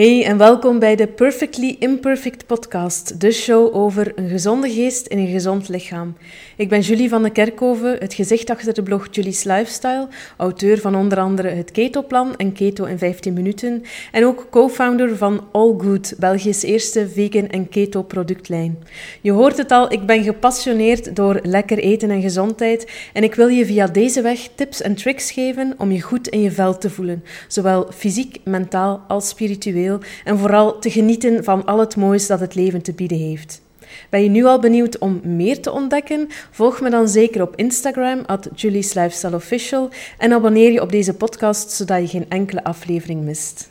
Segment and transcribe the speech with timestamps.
[0.00, 5.18] Hey en welkom bij de Perfectly Imperfect podcast, de show over een gezonde geest in
[5.18, 6.16] een gezond lichaam.
[6.56, 10.94] Ik ben Julie van de Kerkhoven, het gezicht achter de blog Julie's Lifestyle, auteur van
[10.94, 13.82] onder andere het Keto-plan en Keto in 15 minuten
[14.12, 18.78] en ook co-founder van All Good, Belgisch eerste vegan en keto productlijn.
[19.20, 23.48] Je hoort het al, ik ben gepassioneerd door lekker eten en gezondheid en ik wil
[23.48, 26.90] je via deze weg tips en tricks geven om je goed in je vel te
[26.90, 29.88] voelen, zowel fysiek, mentaal als spiritueel
[30.24, 33.62] en vooral te genieten van al het moois dat het leven te bieden heeft.
[34.10, 36.26] Ben je nu al benieuwd om meer te ontdekken?
[36.50, 41.14] Volg me dan zeker op Instagram, at Julie's Lifestyle Official, en abonneer je op deze
[41.14, 43.70] podcast, zodat je geen enkele aflevering mist.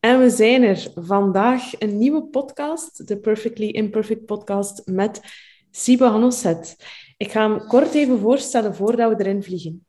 [0.00, 0.92] En we zijn er.
[0.94, 5.20] Vandaag een nieuwe podcast, de Perfectly Imperfect podcast, met
[5.70, 6.76] Sibe Hannoset.
[7.16, 9.86] Ik ga hem kort even voorstellen voordat we erin vliegen.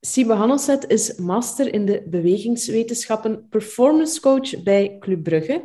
[0.00, 5.64] Sibe Hanneset is master in de bewegingswetenschappen, performance coach bij Club Brugge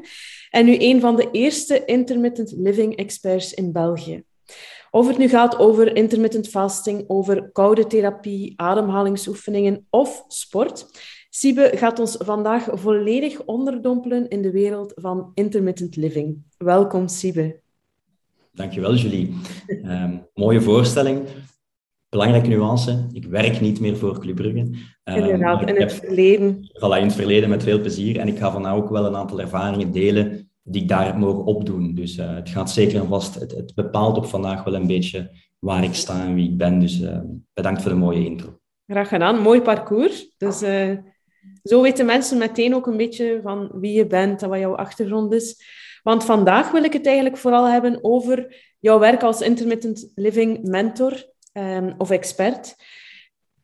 [0.49, 4.23] en nu een van de eerste intermittent living experts in België.
[4.91, 10.85] Of het nu gaat over intermittent fasting, over koude therapie, ademhalingsoefeningen of sport,
[11.29, 16.37] Sibe gaat ons vandaag volledig onderdompelen in de wereld van intermittent living.
[16.57, 17.59] Welkom, Sibe.
[18.51, 19.33] Dankjewel, Julie.
[19.67, 21.27] Um, mooie voorstelling
[22.13, 23.07] belangrijke nuance.
[23.11, 24.69] Ik werk niet meer voor Club Brugge.
[25.03, 26.57] Ehm, Inderdaad, in het verleden.
[26.63, 28.19] Voilà, in het verleden met veel plezier.
[28.19, 31.43] En ik ga vandaag ook wel een aantal ervaringen delen die ik daar heb mogen
[31.43, 31.95] opdoen.
[31.95, 35.31] Dus uh, het gaat zeker en vast, het, het, bepaalt op vandaag wel een beetje
[35.59, 36.79] waar ik sta en wie ik ben.
[36.79, 37.19] Dus uh,
[37.53, 38.59] bedankt voor de mooie intro.
[38.87, 40.35] Graag gedaan, mooi parcours.
[40.37, 40.97] Dus uh,
[41.63, 45.33] zo weten mensen meteen ook een beetje van wie je bent en wat jouw achtergrond
[45.33, 45.63] is.
[46.03, 51.31] Want vandaag wil ik het eigenlijk vooral hebben over jouw werk als intermittent living mentor
[51.53, 52.75] um, of expert.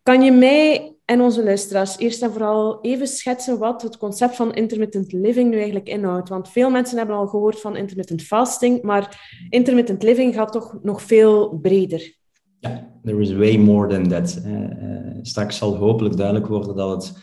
[0.04, 4.54] Kan je mij en onze luisteraars eerst en vooral even schetsen wat het concept van
[4.54, 6.30] intermittent living nu eigenlijk inhoudt?
[6.30, 11.02] Want veel mensen hebben al gehoord van intermittent fasting, maar intermittent living gaat toch nog
[11.02, 12.18] veel breder.
[12.60, 14.42] Ja, there is way more than that.
[14.46, 17.18] Uh, straks zal hopelijk duidelijk worden dat het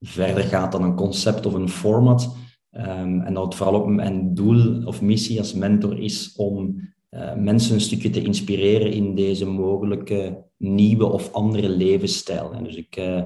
[0.00, 2.36] verder gaat dan een concept of een format.
[2.72, 6.80] Um, en dat het vooral ook mijn doel of missie als mentor is om
[7.10, 12.52] uh, mensen een stukje te inspireren in deze mogelijke nieuwe of andere levensstijl.
[12.52, 13.22] En dus ik, uh,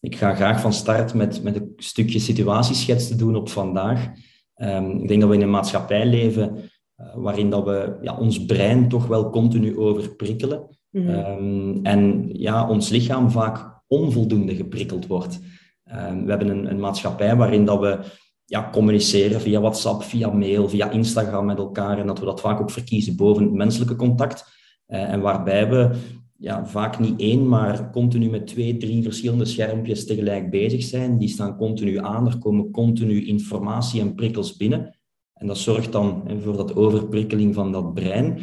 [0.00, 4.10] ik ga graag van start met, met een stukje situatieschets te doen op vandaag.
[4.56, 8.44] Um, ik denk dat we in een maatschappij leven uh, waarin dat we ja, ons
[8.44, 10.78] brein toch wel continu overprikkelen.
[10.90, 15.40] Mm um, en ja, ons lichaam vaak onvoldoende geprikkeld wordt.
[15.84, 17.98] Um, we hebben een, een maatschappij waarin dat we
[18.46, 21.98] ja, communiceren via WhatsApp, via mail, via Instagram met elkaar.
[21.98, 24.54] En dat we dat vaak ook verkiezen boven het menselijke contact.
[24.88, 25.90] Uh, en waarbij we
[26.38, 31.18] ja, vaak niet één, maar continu met twee, drie verschillende schermpjes tegelijk bezig zijn.
[31.18, 34.96] Die staan continu aan, er komen continu informatie en prikkels binnen.
[35.34, 38.38] En dat zorgt dan voor dat overprikkeling van dat brein.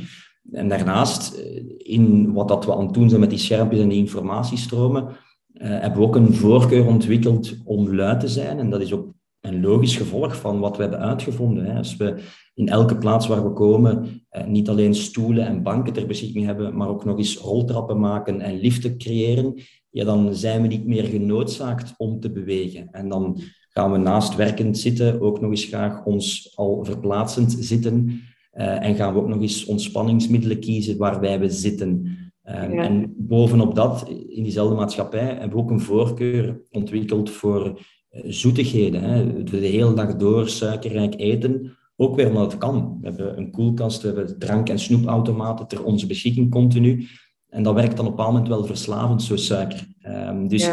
[0.52, 3.90] En daarnaast, eh, in wat dat we aan het doen zijn met die schermpjes en
[3.90, 8.60] die informatiestromen, uh, hebben we ook een voorkeur ontwikkeld om luid te zijn.
[8.60, 9.14] En dat is ook
[9.44, 11.66] een logisch gevolg van wat we hebben uitgevonden.
[11.66, 11.78] Hè.
[11.78, 12.16] Als we
[12.54, 16.78] in elke plaats waar we komen eh, niet alleen stoelen en banken ter beschikking hebben,
[16.78, 21.04] maar ook nog eens roltrappen maken en liften creëren, ja, dan zijn we niet meer
[21.04, 22.88] genoodzaakt om te bewegen.
[22.92, 28.22] En dan gaan we naast werkend zitten ook nog eens graag ons al verplaatsend zitten.
[28.54, 32.18] Uh, en gaan we ook nog eens ontspanningsmiddelen kiezen waarbij we zitten.
[32.46, 37.80] Uh, En bovenop dat, in diezelfde maatschappij, hebben we ook een voorkeur ontwikkeld voor
[38.24, 39.04] zoetigheden.
[39.04, 39.44] Hè.
[39.44, 42.98] De hele dag door suikerrijk eten, ook weer omdat het kan.
[43.02, 47.08] We hebben een koelkast, we hebben drank- en snoepautomaten ter onze beschikking continu.
[47.50, 49.88] En dat werkt dan op een bepaald moment wel verslavend, zo suiker.
[50.08, 50.70] Um, dus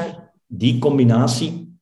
[0.46, 1.78] die combinatie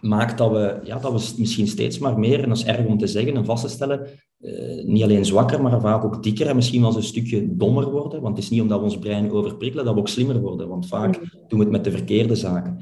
[0.00, 2.98] maakt dat we, ja, dat we misschien steeds maar meer, en dat is erg om
[2.98, 4.06] te zeggen en vast te stellen,
[4.40, 7.90] uh, niet alleen zwakker, maar vaak ook dikker en misschien wel eens een stukje dommer
[7.90, 8.22] worden.
[8.22, 10.86] Want het is niet omdat we ons brein overprikkelen dat we ook slimmer worden, want
[10.86, 11.28] vaak mm.
[11.48, 12.78] doen we het met de verkeerde zaken.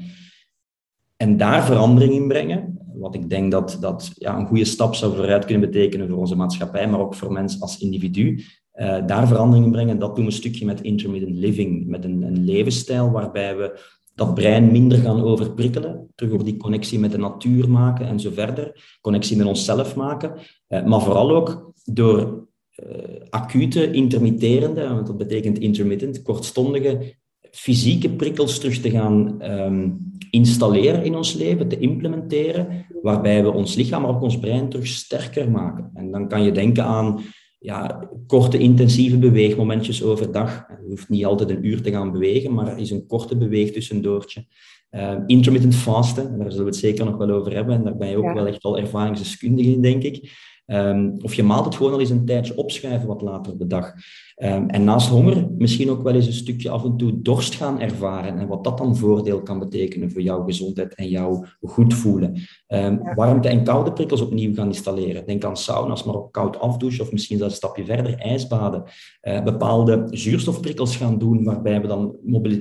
[1.23, 5.15] En daar verandering in brengen, wat ik denk dat, dat ja, een goede stap zou
[5.15, 8.43] vooruit kunnen betekenen voor onze maatschappij, maar ook voor mensen als individu.
[8.75, 12.21] Uh, daar verandering in brengen, dat doen we een stukje met intermittent living, met een,
[12.21, 13.79] een levensstijl waarbij we
[14.15, 18.31] dat brein minder gaan overprikkelen, terug over die connectie met de natuur maken en zo
[18.33, 20.33] verder, connectie met onszelf maken,
[20.69, 22.47] uh, maar vooral ook door
[22.83, 22.95] uh,
[23.29, 27.15] acute, intermitterende, want dat betekent intermittent, kortstondige
[27.55, 33.75] fysieke prikkels terug te gaan um, installeren in ons leven, te implementeren, waarbij we ons
[33.75, 35.91] lichaam, maar ook ons brein terug sterker maken.
[35.93, 37.19] En dan kan je denken aan
[37.59, 40.65] ja, korte, intensieve beweegmomentjes overdag.
[40.67, 43.71] Je hoeft niet altijd een uur te gaan bewegen, maar er is een korte beweeg
[43.71, 44.45] tussendoortje.
[44.91, 47.75] Uh, intermittent fasten, daar zullen we het zeker nog wel over hebben.
[47.75, 50.31] En daar ben je ook wel echt al ervaringsdeskundige in, denk ik.
[50.65, 53.67] Um, of je maalt het gewoon al eens een tijdje opschuiven wat later op de
[53.67, 53.93] dag.
[54.43, 57.79] Um, en naast honger misschien ook wel eens een stukje af en toe dorst gaan
[57.79, 58.37] ervaren.
[58.37, 62.41] En wat dat dan voordeel kan betekenen voor jouw gezondheid en jouw goed voelen.
[62.67, 65.25] Um, Warmte en koude prikkels opnieuw gaan installeren.
[65.25, 68.83] Denk aan sauna's, maar ook koud afdouchen of misschien zelfs een stapje verder ijsbaden.
[69.21, 72.15] Uh, bepaalde zuurstofprikkels gaan doen waarbij we dan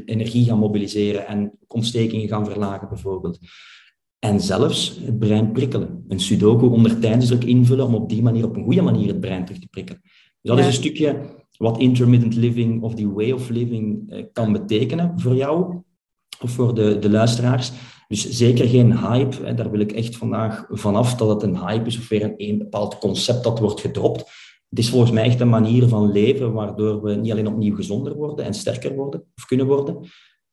[0.04, 3.38] energie gaan mobiliseren en ontstekingen gaan verlagen bijvoorbeeld.
[4.18, 6.04] En zelfs het brein prikkelen.
[6.08, 9.44] Een sudoku onder tijdsdruk invullen om op die manier, op een goede manier, het brein
[9.44, 10.02] terug te prikkelen.
[10.42, 11.20] Dus dat is een stukje
[11.56, 15.82] wat intermittent living of die way of living eh, kan betekenen voor jou
[16.40, 17.72] of voor de, de luisteraars.
[18.08, 19.36] Dus zeker geen hype.
[19.44, 19.54] Hè.
[19.54, 22.58] Daar wil ik echt vandaag vanaf dat het een hype is of weer een, een
[22.58, 24.20] bepaald concept dat wordt gedropt.
[24.68, 28.14] Het is volgens mij echt een manier van leven waardoor we niet alleen opnieuw gezonder
[28.14, 29.98] worden en sterker worden of kunnen worden,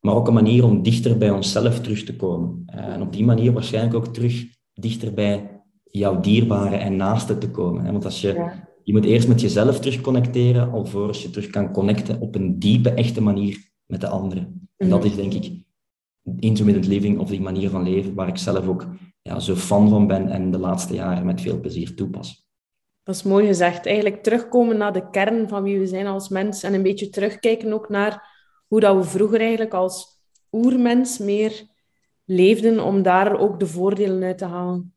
[0.00, 2.62] maar ook een manier om dichter bij onszelf terug te komen.
[2.66, 4.44] Eh, en op die manier waarschijnlijk ook terug
[4.74, 7.92] dichter bij jouw dierbaren en naasten te komen.
[7.92, 8.50] Want als je,
[8.84, 12.90] je moet eerst met jezelf terug connecteren, alvorens je terug kan connecten op een diepe,
[12.90, 14.68] echte manier met de anderen.
[14.76, 15.08] En dat mhm.
[15.08, 15.52] is denk ik
[16.38, 18.86] intermittent living of die manier van leven waar ik zelf ook
[19.22, 22.48] ja, zo fan van ben en de laatste jaren met veel plezier toepas.
[23.02, 23.86] Dat is mooi gezegd.
[23.86, 27.72] Eigenlijk terugkomen naar de kern van wie we zijn als mens en een beetje terugkijken
[27.72, 28.28] ook naar
[28.66, 30.20] hoe dat we vroeger eigenlijk als
[30.52, 31.68] oermens meer
[32.24, 34.94] leefden om daar ook de voordelen uit te halen.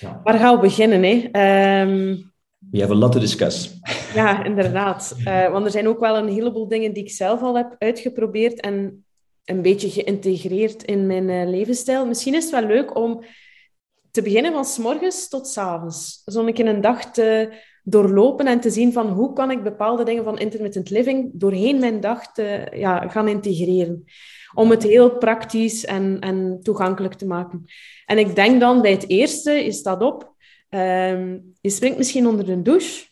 [0.00, 0.20] Ja.
[0.24, 1.02] Waar gaan we beginnen?
[1.02, 1.82] Hè?
[1.82, 2.32] Um,
[2.70, 3.80] We have a lot to discuss.
[4.14, 5.16] Ja, inderdaad.
[5.24, 8.60] Uh, want er zijn ook wel een heleboel dingen die ik zelf al heb uitgeprobeerd
[8.60, 9.04] en
[9.44, 12.06] een beetje geïntegreerd in mijn uh, levensstijl.
[12.06, 13.24] Misschien is het wel leuk om
[14.10, 16.22] te beginnen van s morgens tot s avonds.
[16.24, 20.24] Zo'n keer een dag te doorlopen en te zien van hoe kan ik bepaalde dingen
[20.24, 24.04] van intermittent living doorheen mijn dag te, ja, gaan integreren.
[24.54, 27.64] Om het heel praktisch en, en toegankelijk te maken.
[28.06, 30.36] En ik denk dan bij het eerste is dat op.
[30.70, 33.06] Um, je springt misschien onder de douche.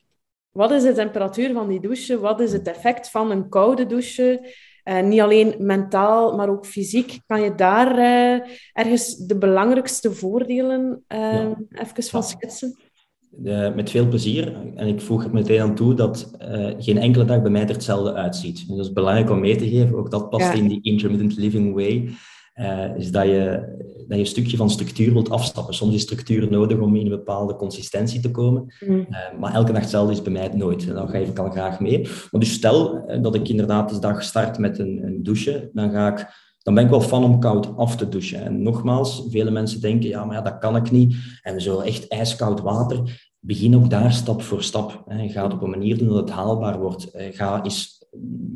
[0.50, 2.18] Wat is de temperatuur van die douche?
[2.18, 4.54] Wat is het effect van een koude douche?
[4.84, 7.18] Uh, niet alleen mentaal, maar ook fysiek.
[7.26, 11.56] Kan je daar uh, ergens de belangrijkste voordelen uh, ja.
[11.70, 12.76] even van schetsen?
[13.74, 14.56] Met veel plezier.
[14.74, 17.68] En ik voeg er meteen aan toe dat uh, geen enkele dag bij mij er
[17.68, 18.56] hetzelfde uitziet.
[18.56, 19.96] Dus dat is belangrijk om mee te geven.
[19.96, 22.08] Ook dat past in die intermittent living way.
[22.60, 23.74] Uh, is dat je,
[24.08, 25.74] dat je een stukje van structuur wilt afstappen.
[25.74, 28.74] Soms is structuur nodig om in een bepaalde consistentie te komen.
[28.86, 29.06] Mm.
[29.38, 30.86] maar elke dag hetzelfde is bij mij het nooit.
[30.86, 32.00] Dan geef ik al graag mee.
[32.02, 36.08] Maar dus stel dat ik inderdaad de dag start met een, een douche, dan ga
[36.12, 38.42] ik dan ben ik wel fan om koud af te douchen.
[38.42, 41.16] En nogmaals, vele mensen denken, ja, maar ja, dat kan ik niet.
[41.42, 45.04] En zo echt ijskoud water, begin ook daar stap voor stap.
[45.06, 47.10] Ga het op een manier doen dat het haalbaar wordt.
[47.12, 48.05] Ga eens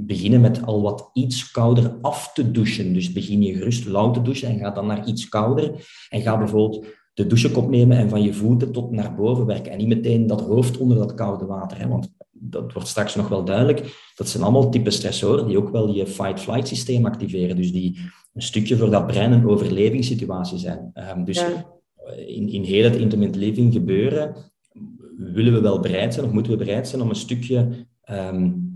[0.07, 2.93] beginnen met al wat iets kouder af te douchen.
[2.93, 5.87] Dus begin je gerust lauw te douchen en ga dan naar iets kouder.
[6.09, 9.73] En ga bijvoorbeeld de douchekop nemen en van je voeten tot naar boven werken.
[9.73, 11.79] En niet meteen dat hoofd onder dat koude water.
[11.79, 11.89] Hè?
[11.89, 14.11] Want dat wordt straks nog wel duidelijk.
[14.15, 17.57] Dat zijn allemaal type stressoren die ook wel je fight-flight systeem activeren.
[17.57, 17.99] Dus die
[18.35, 20.93] een stukje voor dat brein een overlevingssituatie zijn.
[21.17, 21.45] Um, dus
[22.27, 24.35] in, in heel het intermittent living gebeuren
[25.17, 27.69] willen we wel bereid zijn, of moeten we bereid zijn om een stukje
[28.11, 28.70] um,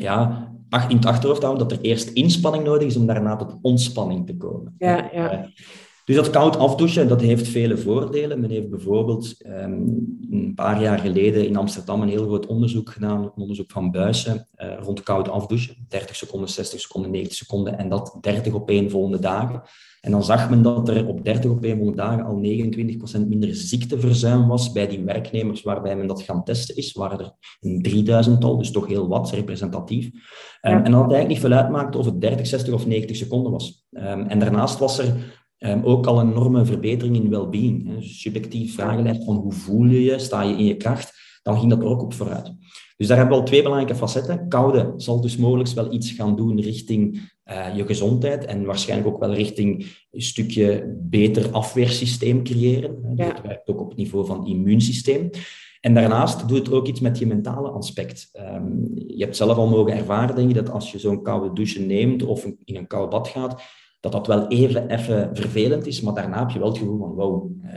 [0.00, 0.48] ja,
[0.88, 4.26] in het achterhoofd te houden dat er eerst inspanning nodig is om daarna tot ontspanning
[4.26, 4.74] te komen.
[4.78, 5.48] Ja, ja.
[6.04, 8.40] Eh, dus dat koud afdouchen, dat heeft vele voordelen.
[8.40, 13.22] Men heeft bijvoorbeeld um, een paar jaar geleden in Amsterdam een heel groot onderzoek gedaan,
[13.22, 15.86] een onderzoek van Buissen, uh, rond koud afdouchen.
[15.88, 19.62] 30 seconden, 60 seconden, 90 seconden en dat 30 op één volgende dagen.
[20.00, 22.40] En dan zag men dat er op 30 op één volgende dagen al
[23.24, 26.92] 29% minder ziekteverzuim was bij die werknemers waarbij men dat gaan testen is.
[26.92, 30.06] Waren er een 3000 tal, dus toch heel wat, representatief.
[30.06, 30.12] Um,
[30.62, 33.86] En dat eigenlijk niet veel uitmaakte of het 30, 60 of 90 seconden was.
[33.90, 35.14] Um, en daarnaast was er
[35.58, 37.88] Um, ook al een enorme verbetering in well-being.
[37.88, 41.70] Dus subjectief vragenlijst van hoe voel je je, sta je in je kracht, dan ging
[41.70, 42.52] dat er ook op vooruit.
[42.96, 44.48] Dus daar hebben we al twee belangrijke facetten.
[44.48, 49.20] Koude zal dus mogelijk wel iets gaan doen richting uh, je gezondheid en waarschijnlijk ook
[49.20, 53.14] wel richting een stukje beter afweersysteem creëren.
[53.14, 53.32] Ja.
[53.32, 55.30] Dat werkt ook op het niveau van het immuunsysteem.
[55.80, 58.30] En daarnaast doet het ook iets met je mentale aspect.
[58.56, 61.80] Um, je hebt zelf al mogen ervaren, denk ik, dat als je zo'n koude douche
[61.80, 63.62] neemt of in een koud bad gaat,
[64.04, 67.14] dat dat wel even, even vervelend is, maar daarna heb je wel het gevoel van,
[67.14, 67.70] wow, uh,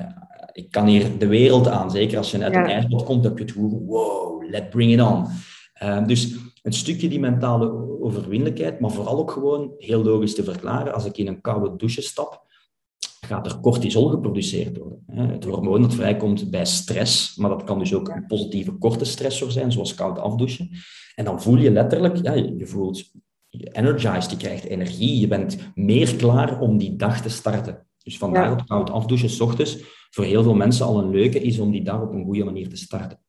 [0.52, 1.92] ik kan hier de wereld aan.
[1.92, 5.02] Zeker als je uit een ijsbad komt, heb je het gevoel, wow, let bring it
[5.02, 5.26] on.
[5.84, 10.94] Uh, dus een stukje die mentale overwinnelijkheid, maar vooral ook gewoon heel logisch te verklaren.
[10.94, 12.46] Als ik in een koude douche stap,
[13.28, 15.04] gaat er cortisol geproduceerd worden.
[15.12, 19.52] Het hormoon dat vrijkomt bij stress, maar dat kan dus ook een positieve korte stressor
[19.52, 20.70] zijn, zoals koud afdouchen.
[21.16, 23.12] En dan voel je letterlijk, ja, je voelt
[23.66, 27.88] energized, je krijgt energie, je bent meer klaar om die dag te starten.
[28.04, 29.78] Dus vandaar dat koud afdouchen s ochtends
[30.10, 32.70] voor heel veel mensen al een leuke is om die dag op een goede manier
[32.70, 33.20] te starten.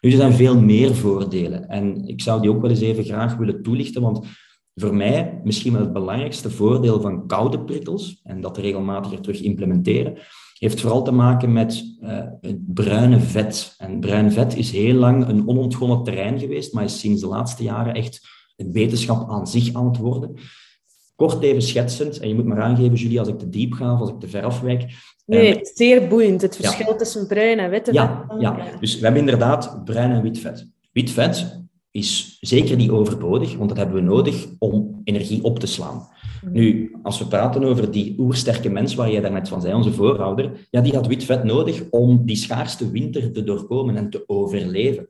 [0.00, 1.68] Dus er zijn veel meer voordelen.
[1.68, 4.26] En ik zou die ook wel eens even graag willen toelichten, want
[4.74, 10.18] voor mij misschien wel het belangrijkste voordeel van koude prikkels, en dat regelmatiger terug implementeren,
[10.58, 13.74] heeft vooral te maken met uh, het bruine vet.
[13.78, 17.62] En bruin vet is heel lang een onontgonnen terrein geweest, maar is sinds de laatste
[17.62, 18.28] jaren echt
[18.72, 20.34] wetenschap aan zich aan het worden.
[21.16, 24.00] Kort even schetsend, en je moet maar aangeven, Julie, als ik te diep ga of
[24.00, 24.84] als ik te ver afwijk.
[25.26, 26.42] Nee, um, zeer boeiend.
[26.42, 28.40] Het verschil tussen bruin en witte ja, vet.
[28.40, 30.68] Ja, dus we hebben inderdaad bruin en wit vet.
[30.92, 31.58] Wit vet
[31.90, 36.08] is zeker niet overbodig, want dat hebben we nodig om energie op te slaan.
[36.44, 36.52] Mhm.
[36.52, 40.68] Nu, als we praten over die oersterke mens waar jij daarnet van zei, onze voorouder,
[40.70, 45.08] ja, die had wit vet nodig om die schaarste winter te doorkomen en te overleven.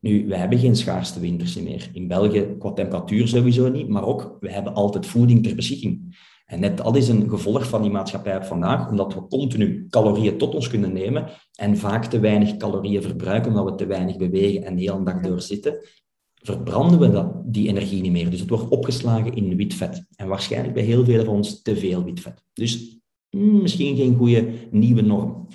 [0.00, 1.90] Nu, we hebben geen schaarste winters meer.
[1.92, 6.16] In België qua temperatuur sowieso niet, maar ook, we hebben altijd voeding ter beschikking.
[6.46, 10.38] En net dat is een gevolg van die maatschappij op vandaag, omdat we continu calorieën
[10.38, 14.64] tot ons kunnen nemen en vaak te weinig calorieën verbruiken, omdat we te weinig bewegen
[14.64, 15.78] en de hele dag door zitten,
[16.34, 18.30] verbranden we dat, die energie niet meer.
[18.30, 20.04] Dus het wordt opgeslagen in wit vet.
[20.16, 22.44] En waarschijnlijk bij heel veel van ons te veel wit vet.
[22.52, 22.98] Dus
[23.30, 25.46] hmm, misschien geen goede nieuwe norm.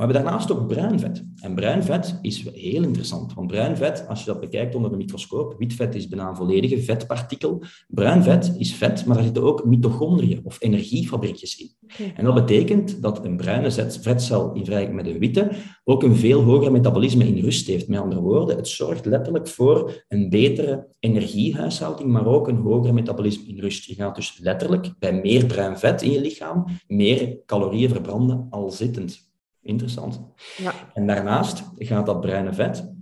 [0.00, 1.24] Maar we hebben daarnaast ook bruin vet.
[1.40, 4.96] En bruin vet is heel interessant, want bruin vet, als je dat bekijkt onder de
[4.96, 7.62] microscoop, wit vet is bijna een volledige vetpartikel.
[7.88, 11.70] Bruin vet is vet, maar daar zitten ook mitochondriën of energiefabriekjes in.
[12.14, 15.50] En dat betekent dat een bruine vetcel in vergelijking met een witte
[15.84, 17.88] ook een veel hoger metabolisme in rust heeft.
[17.88, 23.48] Met andere woorden, het zorgt letterlijk voor een betere energiehuishouding, maar ook een hoger metabolisme
[23.48, 23.84] in rust.
[23.84, 28.70] Je gaat dus letterlijk bij meer bruin vet in je lichaam meer calorieën verbranden al
[28.70, 29.29] zittend.
[29.62, 30.20] Interessant.
[30.56, 30.72] Ja.
[30.94, 32.98] En daarnaast gaat dat bruine vet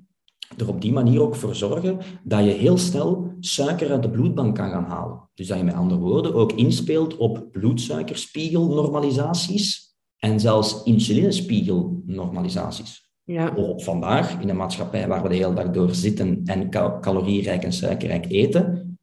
[0.56, 4.54] er op die manier ook voor zorgen dat je heel snel suiker uit de bloedbank
[4.54, 5.28] kan gaan halen.
[5.34, 13.10] Dus dat je met andere woorden ook inspeelt op bloedsuikerspiegelnormalisaties en zelfs insulinespiegelnormalisaties.
[13.24, 13.54] Ja.
[13.54, 17.72] Op vandaag, in een maatschappij waar we de hele dag door zitten en calorierijk en
[17.72, 18.98] suikerrijk eten,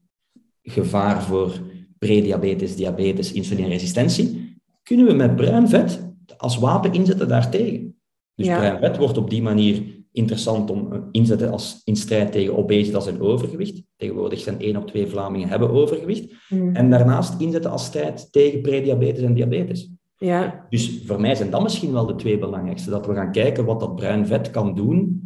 [0.62, 1.59] gevaar voor
[1.97, 8.00] prediabetes, diabetes, insulineresistentie, kunnen we met bruin vet als wapen inzetten daartegen.
[8.36, 8.58] Dus ja.
[8.58, 13.08] bruin vet wordt op die manier interessant om eh, inzetten als, in strijd tegen obesitas
[13.08, 13.84] en overgewicht.
[13.96, 16.34] Tegenwoordig zijn één op twee Vlamingen hebben overgewicht.
[16.50, 16.75] Mm.
[16.75, 19.89] En daarnaast inzetten als strijd tegen prediabetes en diabetes.
[20.18, 20.65] Ja.
[20.70, 22.89] Dus voor mij zijn dat misschien wel de twee belangrijkste.
[22.89, 25.22] Dat we gaan kijken wat dat bruin vet kan doen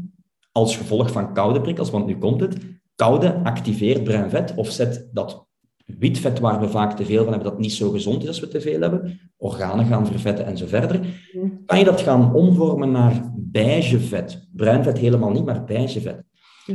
[0.52, 1.90] als gevolg van koude prikkels.
[1.90, 2.58] Want nu komt het.
[2.96, 5.48] Koude activeert bruin vet of zet dat
[5.98, 8.40] wit vet waar we vaak te veel van hebben, dat niet zo gezond is als
[8.40, 11.00] we te veel hebben, organen gaan vervetten en zo verder,
[11.66, 14.48] kan je dat gaan omvormen naar beige vet.
[14.52, 16.24] Bruin vet helemaal niet, maar beige vet.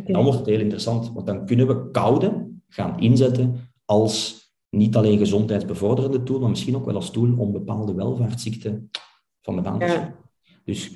[0.07, 5.19] Dan wordt het heel interessant, want dan kunnen we koude gaan inzetten als niet alleen
[5.19, 8.91] gezondheidsbevorderende tool, maar misschien ook wel als tool om bepaalde welvaartsziekten
[9.41, 10.15] van de baan te ja.
[10.65, 10.91] Dus,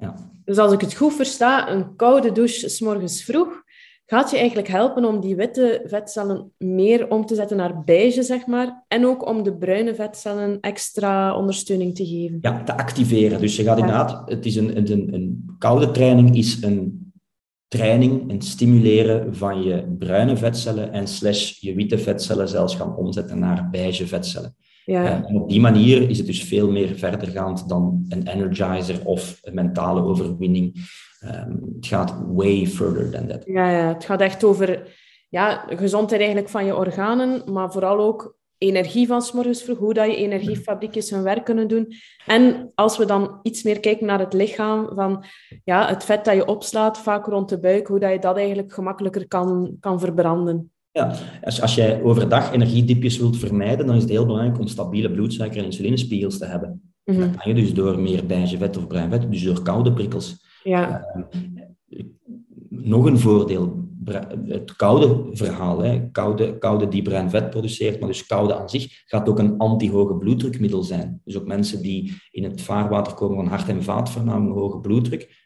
[0.00, 0.14] ja.
[0.44, 3.62] dus als ik het goed versta, een koude douche s morgens vroeg,
[4.06, 8.46] gaat je eigenlijk helpen om die witte vetcellen meer om te zetten naar beige, zeg
[8.46, 8.84] maar.
[8.88, 12.38] En ook om de bruine vetcellen extra ondersteuning te geven.
[12.40, 13.40] Ja, te activeren.
[13.40, 17.12] Dus je gaat inderdaad, het is een, een, een koude training is een
[17.68, 23.38] training, een stimuleren van je bruine vetcellen en slash je witte vetcellen zelfs gaan omzetten
[23.38, 24.56] naar beige vetcellen.
[24.84, 25.04] Ja.
[25.04, 29.38] Eh, en op die manier is het dus veel meer verdergaand dan een energizer of
[29.42, 30.72] een mentale overwinning.
[31.24, 33.42] Ehm, het gaat way further than that.
[33.46, 34.96] Ja, ja, het gaat echt over
[35.28, 40.06] ja, gezondheid eigenlijk van je organen, maar vooral ook energie van s'morgens vroeg, hoe dat
[40.06, 41.92] je energiefabriekjes hun werk kunnen doen.
[42.26, 45.24] En als we dan iets meer kijken naar het lichaam, van
[45.64, 48.72] ja, het vet dat je opslaat, vaak rond de buik, hoe dat je dat eigenlijk
[48.72, 50.70] gemakkelijker kan, kan verbranden.
[50.90, 55.10] Ja, als, als jij overdag energiediepjes wilt vermijden, dan is het heel belangrijk om stabiele
[55.10, 56.92] bloedsuiker- en insulinespiegels te hebben.
[57.04, 59.92] Mm Dat kan je dus door meer beige vet of bruin vet, dus door koude
[59.92, 60.43] prikkels.
[60.64, 61.04] Ja.
[61.04, 61.22] Ehm,
[62.68, 63.88] nog een voordeel,
[64.46, 66.10] het koude verhaal, hè.
[66.10, 70.14] Koude, koude die bruin vet produceert, maar dus koude aan zich, gaat ook een anti-hoge
[70.14, 71.20] bloeddrukmiddel zijn.
[71.24, 75.42] Dus ook mensen die in het vaarwater komen van hart- en vaatvernaam, hoge bloeddruk,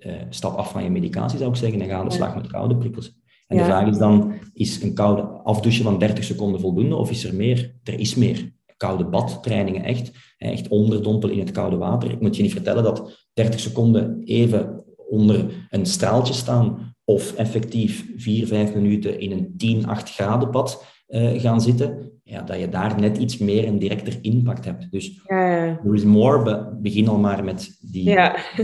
[0.00, 2.46] uh, stap af van je medicatie zou ik zeggen en ga aan de slag met
[2.46, 3.20] koude prikkels.
[3.46, 7.24] En de vraag is dan, is een koude afdouchen van 30 seconden voldoende of is
[7.24, 7.74] er meer?
[7.82, 8.51] Er is meer.
[8.82, 10.10] Koude badtrainingen echt.
[10.38, 12.10] Echt onderdompelen in het koude water.
[12.10, 18.06] Ik moet je niet vertellen dat 30 seconden even onder een straaltje staan of effectief
[18.16, 22.68] 4, 5 minuten in een 10, 8 graden bad uh, gaan zitten, ja, dat je
[22.68, 24.90] daar net iets meer en directer impact hebt.
[24.90, 28.04] Dus ja, there is more, begin al maar met die...
[28.04, 28.36] Ja.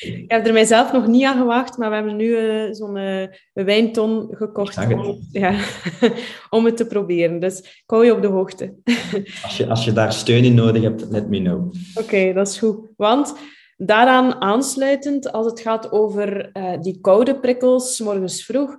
[0.00, 3.26] ik heb er mijzelf nog niet aan gewacht, maar we hebben nu uh, zo'n uh,
[3.52, 5.54] wijnton gekocht om, ja,
[6.50, 7.40] om het te proberen.
[7.40, 8.74] Dus ik hou je op de hoogte.
[9.44, 11.72] als, je, als je daar steun in nodig hebt, let me know.
[11.94, 12.78] Oké, dat is goed.
[12.96, 13.34] Want
[13.76, 18.76] daaraan aansluitend, als het gaat over die koude prikkels, morgens vroeg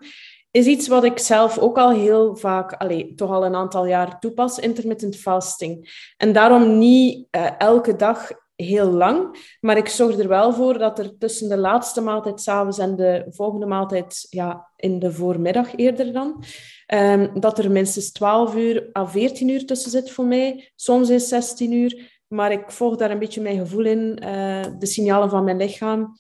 [0.52, 4.60] is iets wat ik zelf ook al heel vaak, toch al een aantal jaar toepas,
[4.60, 5.90] intermittent fasting.
[6.18, 11.00] En daarom niet uh, elke dag heel lang, maar ik zorg er wel voor dat
[11.00, 16.14] er tussen de laatste maaltijd s'avonds en de volgende maaltijd ja, in de voormiddag eerder
[16.14, 16.44] dan,
[16.94, 20.72] um, dat er minstens 12 uur à 14 uur tussen zit voor mij.
[20.76, 24.86] Soms is 16 uur, maar ik volg daar een beetje mijn gevoel in, uh, de
[24.86, 26.16] signalen van mijn lichaam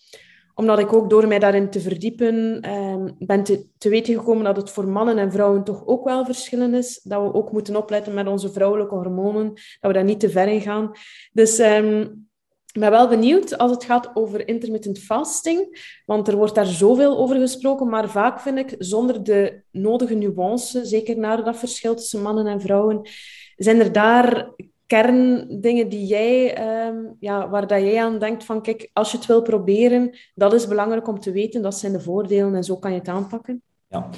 [0.55, 4.57] omdat ik ook door mij daarin te verdiepen um, ben te, te, weten gekomen dat
[4.57, 6.99] het voor mannen en vrouwen toch ook wel verschillen is.
[7.03, 10.47] Dat we ook moeten opletten met onze vrouwelijke hormonen, dat we daar niet te ver
[10.47, 10.91] in gaan.
[11.31, 12.29] Dus um,
[12.73, 17.17] ik ben wel benieuwd als het gaat over intermittent fasting, want er wordt daar zoveel
[17.17, 22.21] over gesproken, maar vaak vind ik zonder de nodige nuance, zeker naar dat verschil tussen
[22.21, 23.01] mannen en vrouwen,
[23.55, 24.53] zijn er daar
[24.91, 29.25] kerndingen die jij, ehm, ja, waar dat jij aan denkt van, kijk, als je het
[29.25, 32.91] wil proberen, dat is belangrijk om te weten, dat zijn de voordelen en zo kan
[32.91, 33.61] je het aanpakken?
[33.87, 34.09] Ja,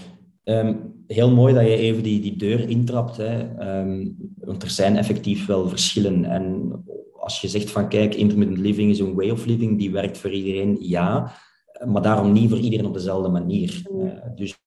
[0.43, 0.75] ehm,
[1.07, 3.57] heel mooi dat je even die, die deur intrapt, hè.
[3.57, 6.25] Ehm, want er zijn effectief wel verschillen.
[6.25, 6.71] En
[7.19, 10.31] als je zegt van, kijk, intermittent living is een way of living, die werkt voor
[10.31, 11.33] iedereen, ja,
[11.85, 13.81] maar daarom niet voor iedereen op dezelfde manier.
[13.91, 14.05] Mm.
[14.05, 14.57] Uh, dus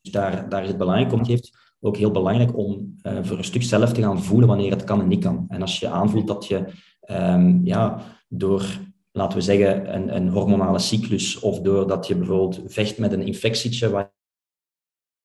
[0.00, 3.62] daar, daar is het belangrijk om heeft ook heel belangrijk om uh, voor een stuk
[3.62, 5.44] zelf te gaan voelen wanneer het kan en niet kan.
[5.48, 6.64] En als je aanvoelt dat je
[7.10, 8.78] um, ja, door,
[9.12, 13.90] laten we zeggen, een, een hormonale cyclus of doordat je bijvoorbeeld vecht met een infectietje
[13.90, 14.12] waar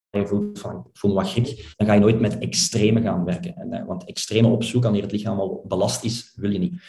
[0.10, 3.56] je voelt van, voel wat gek, dan ga je nooit met extreme gaan werken.
[3.56, 6.82] En, uh, want extreme opzoeken wanneer het lichaam al belast is, wil je niet.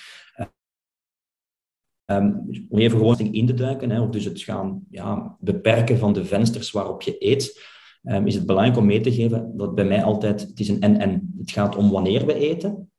[2.11, 6.13] Um, om even gewoon in te duiken, hè, of dus het gaan ja, beperken van
[6.13, 7.75] de vensters waarop je eet,
[8.09, 10.83] um, is het belangrijk om mee te geven dat bij mij altijd, het is een
[10.83, 11.35] en-en.
[11.39, 12.91] Het gaat om wanneer we eten,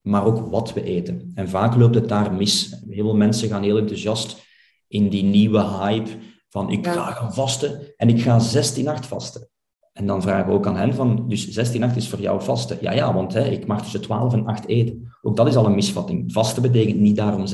[0.00, 1.30] maar ook wat we eten.
[1.34, 2.82] En vaak loopt het daar mis.
[2.88, 4.44] Heel veel mensen gaan heel enthousiast
[4.88, 6.10] in die nieuwe hype
[6.48, 9.48] van ik ga gaan vasten en ik ga 16-8 vasten.
[9.92, 12.78] En dan vragen we ook aan hen van, dus 16-8 is voor jou vasten?
[12.80, 15.12] Ja, ja, want hè, ik mag tussen 12 en 8 eten.
[15.22, 16.32] Ook dat is al een misvatting.
[16.32, 17.52] Vasten betekent niet daarom 16-8.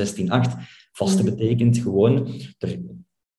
[0.92, 1.30] Vasten mm.
[1.30, 2.80] betekent gewoon, er,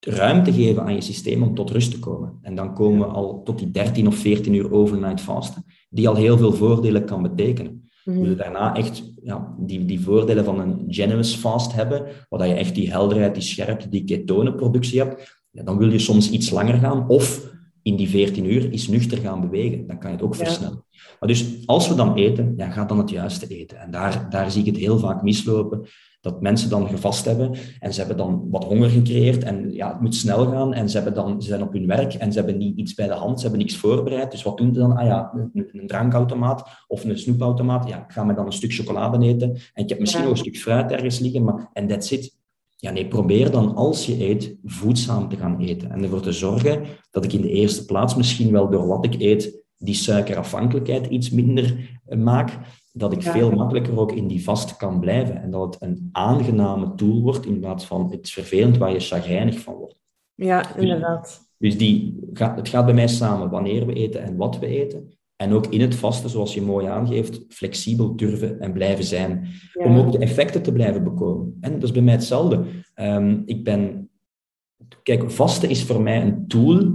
[0.05, 2.37] ruimte geven aan je systeem om tot rust te komen.
[2.41, 6.15] En dan komen we al tot die 13 of 14 uur overnight vasten, die al
[6.15, 7.91] heel veel voordelen kan betekenen.
[8.05, 8.35] Mm -hmm.
[8.35, 12.91] daarna echt ja, die, die voordelen van een generous fast hebben, waar je echt die
[12.91, 17.51] helderheid, die scherpte, die ketonenproductie hebt, ja, dan wil je soms iets langer gaan of
[17.81, 19.87] in die 14 uur is nuchter gaan bewegen.
[19.87, 20.85] Dan kan je het ook versnellen.
[21.19, 23.79] Maar dus als we dan eten, ja, ga dan het juiste eten.
[23.79, 25.85] En daar, daar zie ik het heel vaak mislopen
[26.23, 30.01] dat mensen dan gevast hebben en ze hebben dan wat honger gecreëerd en ja, het
[30.01, 32.57] moet snel gaan en ze, hebben dan, ze zijn op hun werk en ze hebben
[32.57, 34.31] niet iets bij de hand, ze hebben niks voorbereid.
[34.31, 34.97] Dus wat doen ze dan?
[34.97, 37.87] Ah ja, een, een drankautomaat of een snoepautomaat.
[37.87, 40.37] Ja, ik ga me dan een stuk chocolade eten en ik heb misschien nog een
[40.37, 42.37] stuk fruit ergens liggen, maar en that's it.
[42.75, 46.83] Ja, nee, probeer dan als je eet voedzaam te gaan eten en ervoor te zorgen
[47.11, 51.29] dat ik in de eerste plaats misschien wel door wat ik eet die suikerafhankelijkheid iets
[51.29, 52.59] minder maak,
[52.95, 55.41] dat ik veel makkelijker ook in die vast kan blijven.
[55.41, 59.59] En dat het een aangename tool wordt in plaats van het vervelend waar je chagrijnig
[59.59, 59.95] van wordt.
[60.35, 61.51] Ja, dus- inderdaad.
[61.57, 65.09] Dus, die, het gaat bij mij samen wanneer we eten en wat we eten.
[65.35, 69.47] En ook in het vasten, zoals je mooi aangeeft, flexibel durven en blijven zijn.
[69.73, 71.57] Om ook de effecten te blijven bekomen.
[71.61, 72.63] En dat is bij mij hetzelfde.
[72.95, 74.09] Um, ik ben...
[75.03, 76.91] Kijk, vasten is voor mij een tool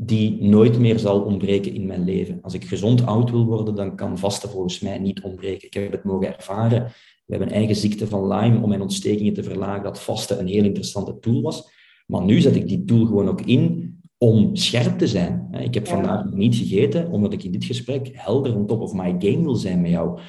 [0.00, 2.38] die nooit meer zal ontbreken in mijn leven.
[2.42, 5.66] Als ik gezond oud wil worden, dan kan vasten volgens mij niet ontbreken.
[5.66, 6.84] Ik heb het mogen ervaren.
[7.26, 10.46] We hebben een eigen ziekte van Lyme om mijn ontstekingen te verlagen, dat vasten een
[10.46, 11.70] heel interessante tool was.
[12.06, 15.48] Maar nu zet ik die tool gewoon ook in om scherp te zijn.
[15.60, 19.14] Ik heb vandaag niet gegeten, omdat ik in dit gesprek helder on top of my
[19.18, 20.20] game wil zijn met jou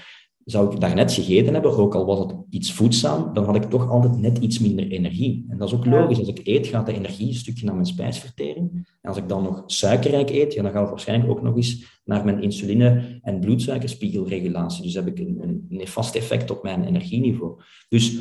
[0.45, 3.89] zou ik daarnet gegeten hebben, ook al was het iets voedzaam, dan had ik toch
[3.89, 5.45] altijd net iets minder energie.
[5.49, 6.19] En dat is ook logisch.
[6.19, 8.71] Als ik eet, gaat de energie een stukje naar mijn spijsvertering.
[9.01, 12.01] En als ik dan nog suikerrijk eet, ja, dan gaat het waarschijnlijk ook nog eens
[12.05, 14.83] naar mijn insuline- en bloedsuikerspiegelregulatie.
[14.83, 17.61] Dus heb ik een, een nefast effect op mijn energieniveau.
[17.89, 18.19] Dus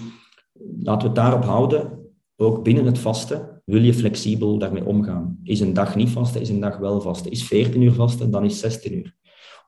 [0.79, 2.07] laten we het daarop houden.
[2.37, 5.39] Ook binnen het vasten wil je flexibel daarmee omgaan.
[5.43, 7.31] Is een dag niet vasten, is een dag wel vasten.
[7.31, 9.17] Is 14 uur vasten, dan is 16 uur.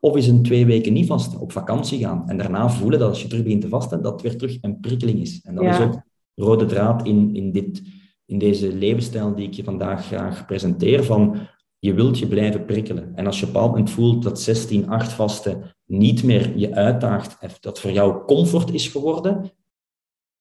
[0.00, 2.28] Of is een twee weken niet vasten, op vakantie gaan.
[2.28, 4.80] En daarna voelen dat als je terug begint te vasten, dat het weer terug een
[4.80, 5.40] prikkeling is.
[5.42, 6.02] En dat is ook
[6.34, 7.82] rode draad in, in, dit,
[8.24, 11.04] in deze levensstijl die ik je vandaag graag presenteer.
[11.04, 11.36] Van
[11.78, 13.14] je wilt je blijven prikkelen.
[13.14, 14.70] En als je op een bepaald moment voelt dat
[15.12, 19.52] 16-8 vasten niet meer je uitdaagt, dat voor jou comfort is geworden,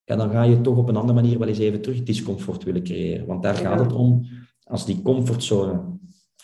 [0.03, 2.83] ja, dan ga je toch op een andere manier wel eens even terug discomfort willen
[2.83, 3.25] creëren.
[3.25, 4.25] Want daar gaat het om.
[4.63, 5.99] Als die comfortzone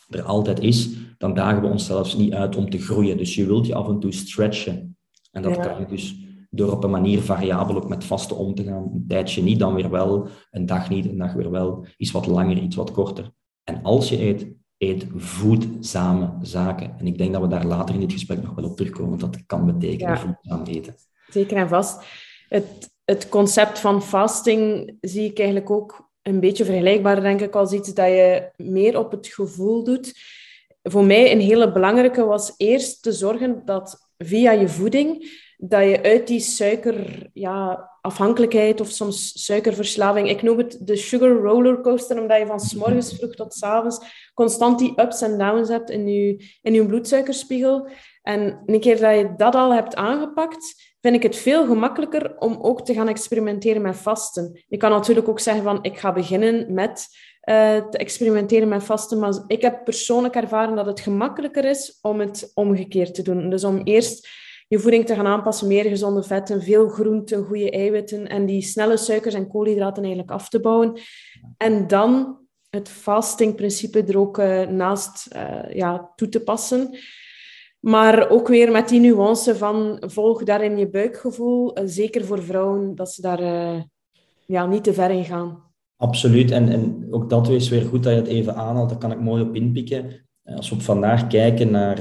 [0.10, 3.18] er altijd is, dan dagen we onszelf niet uit om te groeien.
[3.18, 4.98] Dus je wilt je af en toe stretchen.
[5.32, 6.16] En dat kan je dus
[6.50, 8.90] door op een manier variabel ook met vasten om te gaan.
[8.94, 10.28] Een tijdje niet, dan weer wel.
[10.52, 11.86] Een dag niet, een dag weer wel.
[11.98, 13.32] Iets wat langer, iets wat korter.
[13.64, 16.96] En als je eet, eet voedzame zaken.
[16.98, 19.34] En ik denk dat we daar later in dit gesprek nog wel op terugkomen, wat
[19.34, 20.20] dat kan betekenen, ja.
[20.20, 20.96] voedzaam eten.
[21.28, 22.04] Zeker en vast.
[22.50, 27.72] Het, het concept van fasting zie ik eigenlijk ook een beetje vergelijkbaar, denk ik, als
[27.72, 30.14] iets dat je meer op het gevoel doet.
[30.84, 36.04] Voor mij een hele belangrijke was eerst te zorgen dat via je voeding dat je
[36.04, 42.40] uit die suiker, ja, afhankelijkheid of soms suikerverslaving, ik noem het de sugar rollercoaster, omdat
[42.40, 44.00] je van s morgens vroeg tot s avonds
[44.34, 47.88] constant die ups en downs hebt in je, in je bloedsuikerspiegel.
[48.22, 52.58] En een keer dat je dat al hebt aangepakt, vind ik het veel gemakkelijker om
[52.62, 54.64] ook te gaan experimenteren met vasten.
[54.68, 57.08] Je kan natuurlijk ook zeggen van, ik ga beginnen met
[57.50, 62.20] uh, te experimenteren met vasten, maar ik heb persoonlijk ervaren dat het gemakkelijker is om
[62.20, 63.50] het omgekeerd te doen.
[63.50, 64.28] Dus om eerst
[64.68, 68.98] je voeding te gaan aanpassen, meer gezonde vetten, veel groenten, goede eiwitten en die snelle
[68.98, 71.00] suikers en koolhydraten eigenlijk af te bouwen.
[71.58, 72.40] En dan
[72.70, 76.98] het fastingprincipe er ook uh, naast uh, ja, toe te passen.
[77.86, 81.80] Maar ook weer met die nuance van volg daarin je buikgevoel.
[81.80, 83.42] Uh, zeker voor vrouwen, dat ze daar
[84.46, 85.64] ja, niet te ver in gaan.
[85.98, 86.52] Absoluut.
[86.52, 88.90] En, en ook dat is weer goed dat je het even aanhaalt.
[88.90, 90.28] Daar kan ik mooi op inpikken.
[90.44, 92.00] Als we op vandaag kijken naar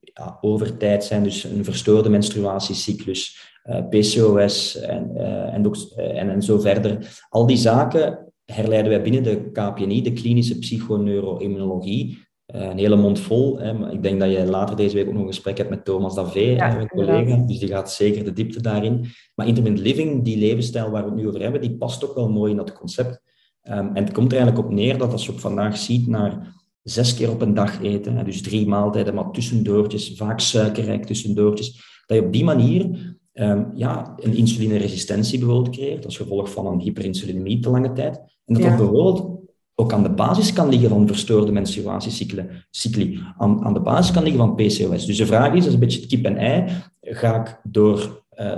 [0.00, 3.54] ja, over tijd zijn, dus een verstoorde menstruatiecyclus,
[3.90, 5.16] PCOS en,
[5.52, 7.24] en, ook, en, en zo verder.
[7.28, 12.25] Al die zaken herleiden wij binnen de KPNI, de klinische psychoneuroimmunologie.
[12.46, 13.58] Een hele mond vol.
[13.58, 15.84] Hè, maar ik denk dat je later deze week ook nog een gesprek hebt met
[15.84, 17.36] Thomas Davé, ja, mijn collega.
[17.36, 19.06] Dus die gaat zeker de diepte daarin.
[19.34, 22.30] Maar intermittent living, die levensstijl waar we het nu over hebben, die past ook wel
[22.30, 23.20] mooi in dat concept.
[23.62, 26.54] Um, en het komt er eigenlijk op neer dat als je op vandaag ziet naar
[26.82, 32.18] zes keer op een dag eten, dus drie maaltijden, maar tussendoortjes, vaak suikerrijk tussendoortjes, dat
[32.18, 37.58] je op die manier um, ja, een insulineresistentie bijvoorbeeld creëert, als gevolg van een hyperinsulinemie
[37.58, 38.16] te lange tijd.
[38.44, 39.35] En dat dat bijvoorbeeld
[39.78, 44.40] ook aan de basis kan liggen van verstoorde menstruatiecycli, aan, aan de basis kan liggen
[44.40, 45.06] van PCOS.
[45.06, 46.64] Dus de vraag is, dat is een beetje het kip en ei,
[47.00, 48.52] ga ik door uh,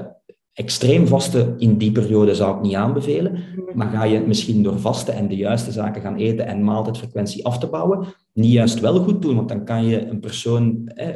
[0.53, 3.79] extreem vasten in die periode zou ik niet aanbevelen, mhm.
[3.79, 7.59] maar ga je misschien door vasten en de juiste zaken gaan eten en maaltijdfrequentie af
[7.59, 11.09] te bouwen, niet juist wel goed doen, want dan kan je een persoon eh,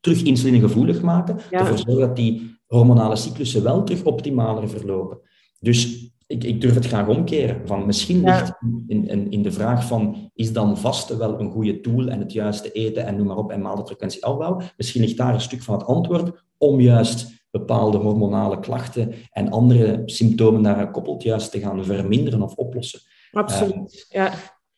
[0.00, 1.58] terug insulinegevoelig maken, ja.
[1.58, 5.18] ervoor zorgen dat die hormonale cyclussen wel terug optimaler verlopen.
[5.60, 7.66] Dus ik, ik durf het graag omkeren.
[7.66, 8.52] Van misschien ligt
[8.86, 12.32] in, in, in de vraag van, is dan vasten wel een goede tool en het
[12.32, 14.64] juiste eten en noem maar op en maaltijdfrequentie afbouwen?
[14.76, 20.02] Misschien ligt daar een stuk van het antwoord om juist bepaalde hormonale klachten en andere
[20.06, 23.00] symptomen daar gekoppeld juist te gaan verminderen of oplossen.
[23.32, 24.32] Absoluut, uh, ja.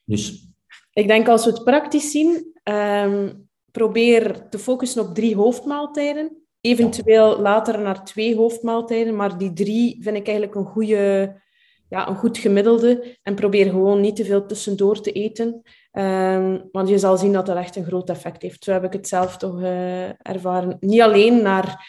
[0.05, 0.51] Dus...
[0.93, 6.46] Ik denk als we het praktisch zien, um, probeer te focussen op drie hoofdmaaltijden.
[6.67, 11.35] Eventueel later naar twee hoofdmaaltijden, maar die drie vind ik eigenlijk een, goede,
[11.89, 13.17] ja, een goed gemiddelde.
[13.23, 15.63] En probeer gewoon niet te veel tussendoor te eten.
[15.93, 18.65] Um, want je zal zien dat dat echt een groot effect heeft.
[18.65, 20.77] Zo heb ik het zelf toch uh, ervaren.
[20.81, 21.87] Niet alleen naar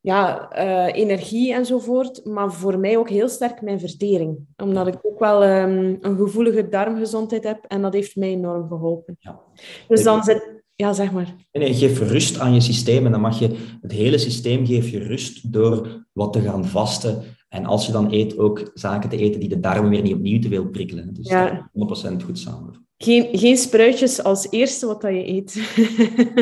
[0.00, 4.38] ja, uh, energie enzovoort, maar voor mij ook heel sterk mijn vertering.
[4.56, 9.16] Omdat ik ook wel um, een gevoelige darmgezondheid heb en dat heeft mij enorm geholpen.
[9.20, 9.40] Ja.
[9.88, 10.56] Dus dan zit...
[10.80, 11.34] Ja, zeg maar.
[11.52, 13.56] Nee, geef rust aan je systeem en dan mag je...
[13.80, 17.22] Het hele systeem geef je rust door wat te gaan vasten.
[17.48, 20.40] En als je dan eet, ook zaken te eten die de darmen weer niet opnieuw
[20.40, 21.14] te veel prikkelen.
[21.14, 21.70] Dus ja.
[22.12, 22.86] 100% goed samen.
[22.96, 25.76] Geen, geen spruitjes als eerste wat dat je eet.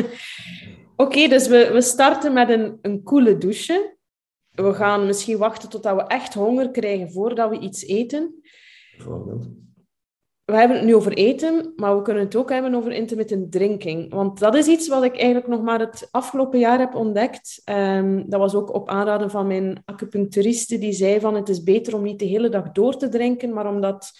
[1.05, 3.97] Oké, dus we, we starten met een, een koele douche.
[4.51, 8.41] We gaan misschien wachten totdat we echt honger krijgen voordat we iets eten.
[8.97, 9.47] Bijvoorbeeld.
[10.51, 14.13] We hebben het nu over eten, maar we kunnen het ook hebben over intermittent drinking.
[14.13, 17.61] Want dat is iets wat ik eigenlijk nog maar het afgelopen jaar heb ontdekt.
[17.65, 21.95] Um, dat was ook op aanraden van mijn acupuncturiste, die zei van het is beter
[21.95, 24.11] om niet de hele dag door te drinken, maar omdat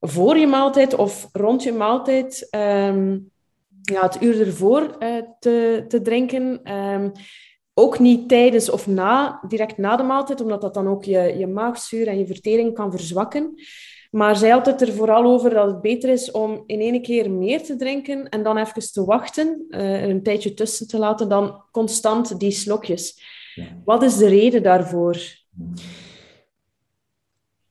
[0.00, 3.30] voor je maaltijd of rond je maaltijd um,
[3.82, 6.72] ja, het uur ervoor uh, te, te drinken.
[6.72, 7.12] Um,
[7.74, 11.46] ook niet tijdens of na, direct na de maaltijd, omdat dat dan ook je, je
[11.46, 13.54] maagzuur en je vertering kan verzwakken.
[14.10, 17.30] Maar zij had het er vooral over dat het beter is om in één keer
[17.30, 21.62] meer te drinken en dan even te wachten, uh, een tijdje tussen te laten, dan
[21.70, 23.22] constant die slokjes.
[23.54, 23.64] Ja.
[23.84, 25.16] Wat is de reden daarvoor?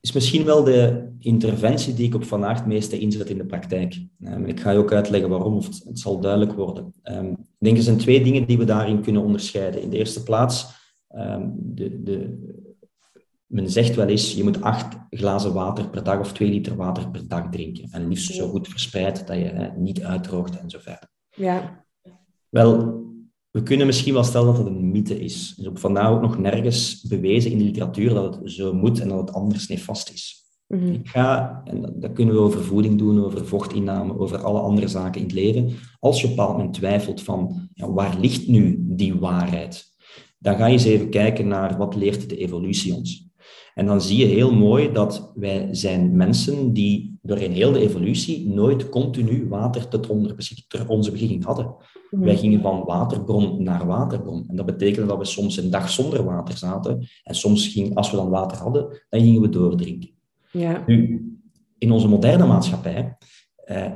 [0.00, 4.06] is misschien wel de interventie die ik op vandaag het meeste inzet in de praktijk.
[4.20, 6.92] Um, ik ga je ook uitleggen waarom, of het, zal duidelijk worden.
[7.02, 9.82] Um, ik denk er zijn twee dingen die we daarin kunnen onderscheiden.
[9.82, 10.66] In de eerste plaats,
[11.16, 12.38] um, de, de,
[13.50, 17.10] men zegt wel eens, je moet acht glazen water per dag of twee liter water
[17.10, 17.88] per dag drinken.
[17.90, 21.08] En liefst zo goed verspreid dat je hè, niet uitdroogt en zo verder.
[21.30, 21.84] Ja.
[22.48, 23.00] Wel,
[23.50, 25.54] we kunnen misschien wel stellen dat het een mythe is.
[25.56, 29.08] Dus op vandaag ook nog nergens bewezen in de literatuur dat het zo moet en
[29.08, 30.44] dat het anders nefast is.
[30.66, 34.88] Mm Ik ga, en dat, kunnen we over voeding doen, over vochtinname, over alle andere
[34.88, 35.76] zaken in het leven.
[35.98, 39.88] Als je op een bepaald moment twijfelt van, ja, waar ligt nu die waarheid?
[40.38, 43.29] Dan ga je eens even kijken naar wat leert de evolutie ons.
[43.74, 48.48] En dan zie je heel mooi dat wij zijn mensen die doorheen heel de evolutie
[48.48, 50.06] nooit continu water tot
[50.86, 51.74] onze beschikking hadden.
[52.10, 52.24] Mhm.
[52.24, 54.44] Wij gingen van waterbron naar waterbron.
[54.48, 57.08] En dat betekende dat we soms een dag zonder water zaten.
[57.22, 60.10] En soms, ging, als we dan water hadden, dan gingen we doordrinken.
[60.52, 60.82] Ja.
[60.86, 61.24] Nu,
[61.78, 63.16] in onze moderne maatschappij
[63.64, 63.92] eh,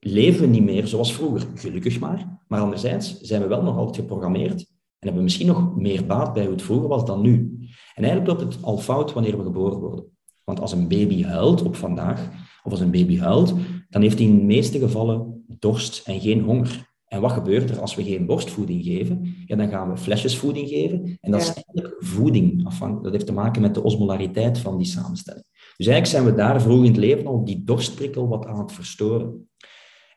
[0.00, 1.46] leven we niet meer zoals vroeger.
[1.54, 2.40] Gelukkig maar.
[2.48, 4.71] Maar anderzijds zijn we wel nog altijd geprogrammeerd
[5.08, 7.56] hebben we misschien nog meer baat bij hoe het vroeger was dan nu.
[7.94, 10.04] En eigenlijk loopt het al fout wanneer we geboren worden.
[10.44, 12.30] Want als een baby huilt op vandaag,
[12.62, 13.54] of als een baby huilt,
[13.88, 16.90] dan heeft hij in de meeste gevallen dorst en geen honger.
[17.06, 19.34] En wat gebeurt er als we geen borstvoeding geven?
[19.46, 21.18] Ja, dan gaan we flesjesvoeding geven.
[21.20, 22.78] En dat is eigenlijk voeding.
[23.02, 25.44] Dat heeft te maken met de osmolariteit van die samenstelling.
[25.76, 28.72] Dus eigenlijk zijn we daar vroeg in het leven al die dorstprikkel wat aan het
[28.72, 29.48] verstoren.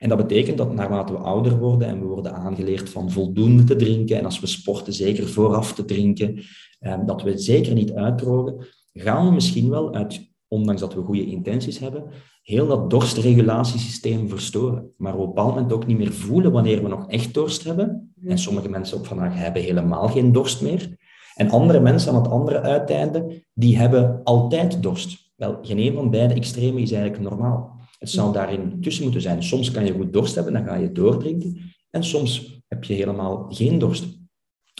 [0.05, 3.75] En dat betekent dat naarmate we ouder worden en we worden aangeleerd van voldoende te
[3.75, 6.39] drinken, en als we sporten zeker vooraf te drinken,
[6.79, 11.25] ehm, dat we zeker niet uitdrogen, gaan we misschien wel uit, ondanks dat we goede
[11.25, 12.03] intenties hebben,
[12.41, 14.91] heel dat dorstregulatiesysteem verstoren.
[14.97, 18.13] Maar op een bepaald moment ook niet meer voelen wanneer we nog echt dorst hebben.
[18.23, 20.97] En sommige mensen op vandaag hebben helemaal geen dorst meer.
[21.35, 25.31] En andere mensen aan het andere uiteinde, die hebben altijd dorst.
[25.35, 27.74] Wel, geen een van beide extremen is eigenlijk normaal.
[28.05, 29.43] Het zou daarin tussen moeten zijn.
[29.43, 31.73] Soms kan je goed dorst hebben, dan ga je doordrinken.
[31.89, 34.05] En soms heb je helemaal geen dorst.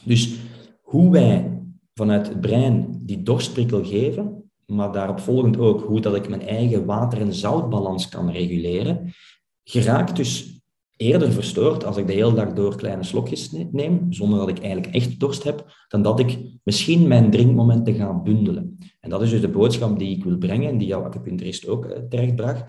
[0.04, 0.36] Dus
[0.82, 1.62] hoe wij
[1.94, 6.86] vanuit het brein die dorstprikkel geven, maar daarop volgend ook hoe dat ik mijn eigen
[6.86, 9.14] water- en zoutbalans kan reguleren,
[9.64, 10.62] geraakt dus
[10.98, 14.96] eerder verstoord als ik de hele dag door kleine slokjes neem, zonder dat ik eigenlijk
[14.96, 18.78] echt dorst heb, dan dat ik misschien mijn drinkmomenten ga bundelen.
[19.00, 21.86] En dat is dus de boodschap die ik wil brengen en die jouw acupuncturist ook
[21.86, 22.64] eh, terechtbracht.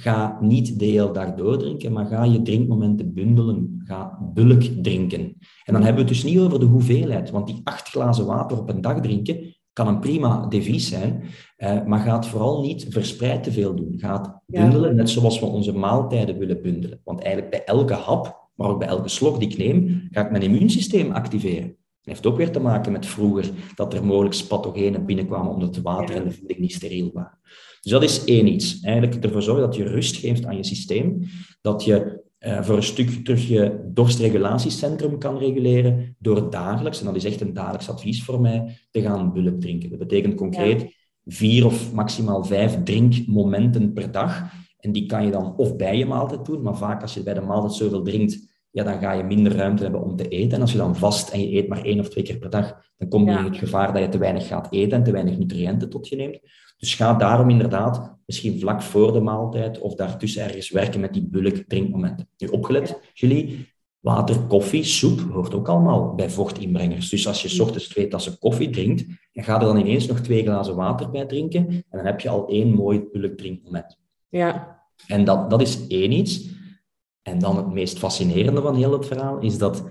[0.00, 3.82] Ga niet de hele dag doordrinken, maar ga je drinkmomenten bundelen.
[3.84, 5.20] Ga bulk drinken.
[5.64, 8.58] En dan hebben we het dus niet over de hoeveelheid, want die acht glazen water
[8.58, 11.22] op een dag drinken kan een prima devies zijn,
[11.56, 13.94] eh, maar ga het vooral niet verspreid te veel doen.
[13.96, 17.00] Ga het bundelen, net zoals we onze maaltijden willen bundelen.
[17.04, 20.30] Want eigenlijk bij elke hap, maar ook bij elke slok die ik neem, ga ik
[20.30, 21.76] mijn immuunsysteem activeren.
[22.06, 25.84] Dat heeft ook weer te maken met vroeger dat er mogelijk pathogenen binnenkwamen omdat het
[25.84, 27.38] water en de voeding niet steriel waren.
[27.80, 28.80] Dus dat is één iets.
[28.80, 31.22] Eigenlijk ervoor zorgen dat je rust geeft aan je systeem,
[31.60, 37.16] dat je uh, voor een stuk terug je dorstregulatiecentrum kan reguleren door dagelijks, en dat
[37.16, 39.90] is echt een dagelijks advies voor mij, te gaan bulk drinken.
[39.90, 44.42] Dat betekent concreet vier of maximaal vijf drinkmomenten per dag.
[44.78, 47.34] En die kan je dan of bij je maaltijd doen, maar vaak als je bij
[47.34, 50.52] de maaltijd zoveel drinkt, ja, dan ga je minder ruimte hebben om te eten.
[50.52, 52.80] En als je dan vast en je eet maar één of twee keer per dag,
[52.96, 55.38] dan kom je in het gevaar dat je te weinig gaat eten en te weinig
[55.38, 56.38] nutriënten tot je neemt.
[56.76, 61.28] Dus ga daarom inderdaad misschien vlak voor de maaltijd of daartussen ergens werken met die
[61.30, 62.28] bulk drinkmomenten.
[62.38, 63.68] Nu opgelet, jullie,
[64.00, 67.08] water, koffie, soep hoort ook allemaal bij vochtinbrengers.
[67.08, 70.20] Dus als je s ochtends twee tassen koffie drinkt, en ga er dan ineens nog
[70.20, 73.98] twee glazen water bij drinken en dan heb je al één mooi bulk drinkmoment.
[74.28, 74.80] Ja.
[75.06, 76.54] En dat, dat is één iets.
[77.26, 79.84] En dan het meest fascinerende van heel het verhaal is dat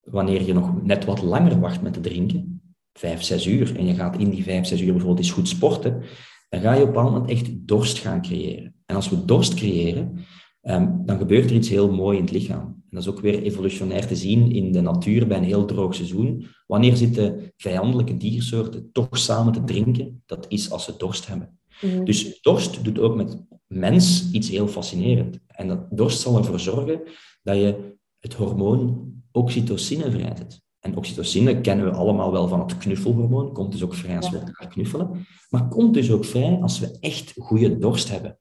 [0.00, 3.94] wanneer je nog net wat langer wacht met te drinken, vijf, zes uur, en je
[3.94, 6.02] gaat in die vijf, zes uur bijvoorbeeld eens goed sporten,
[6.48, 8.74] dan ga je op een moment echt dorst gaan creëren.
[8.86, 10.18] En als we dorst creëren,
[10.60, 12.60] ehm, dan gebeurt er iets heel moois in het lichaam.
[12.60, 15.94] En dat is ook weer evolutionair te zien in de natuur bij een heel droog
[15.94, 16.46] seizoen.
[16.66, 20.22] Wanneer zitten vijandelijke diersoorten toch samen te drinken?
[20.26, 21.58] Dat is als ze dorst hebben.
[21.80, 22.04] Mhm.
[22.04, 25.38] Dus dorst doet ook met mens iets heel fascinerend.
[25.62, 27.02] En dat dorst zal ervoor zorgen
[27.42, 30.62] dat je het hormoon oxytocine vrijzet.
[30.80, 34.38] En oxytocine kennen we allemaal wel van het knuffelhormoon, komt dus ook vrij als we
[34.38, 38.38] elkaar knuffelen, maar komt dus ook vrij als we echt goede dorst hebben.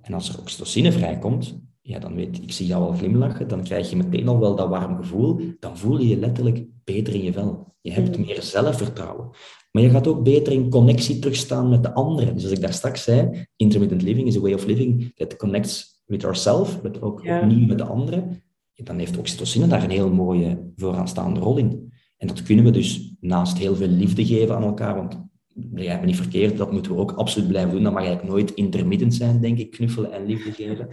[0.00, 3.90] En als er oxytocine vrijkomt, ja, dan weet ik, zie jou al glimlachen, dan krijg
[3.90, 7.32] je meteen al wel dat warm gevoel, dan voel je je letterlijk beter in je
[7.32, 7.74] vel.
[7.80, 9.30] Je hebt meer zelfvertrouwen.
[9.70, 12.34] Maar je gaat ook beter in connectie terugstaan met de anderen.
[12.34, 15.95] Dus als ik daar straks zei, intermittent living is a way of living that connects
[16.06, 17.40] with ourselves, met ook ja.
[17.40, 18.44] opnieuw met de anderen
[18.84, 21.92] dan heeft oxytocine daar een heel mooie vooraanstaande rol in.
[22.16, 26.06] En dat kunnen we dus naast heel veel liefde geven aan elkaar, want begrijp me
[26.06, 27.82] niet verkeerd, dat moeten we ook absoluut blijven doen.
[27.82, 30.88] Dat mag eigenlijk nooit intermittent zijn, denk ik, knuffelen en liefde geven.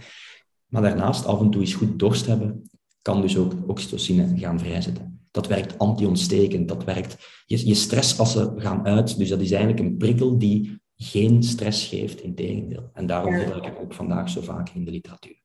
[0.66, 2.70] Maar daarnaast af en toe eens goed dorst hebben,
[3.02, 5.28] kan dus ook oxytocine gaan vrijzetten.
[5.30, 7.42] Dat werkt anti-ontstekend, dat werkt...
[7.46, 12.20] Je, je stressassen gaan uit, dus dat is eigenlijk een prikkel die geen stress geeft,
[12.20, 12.90] in tegendeel.
[12.92, 15.42] En daarom gebruik ik ook vandaag zo vaak in de literatuur.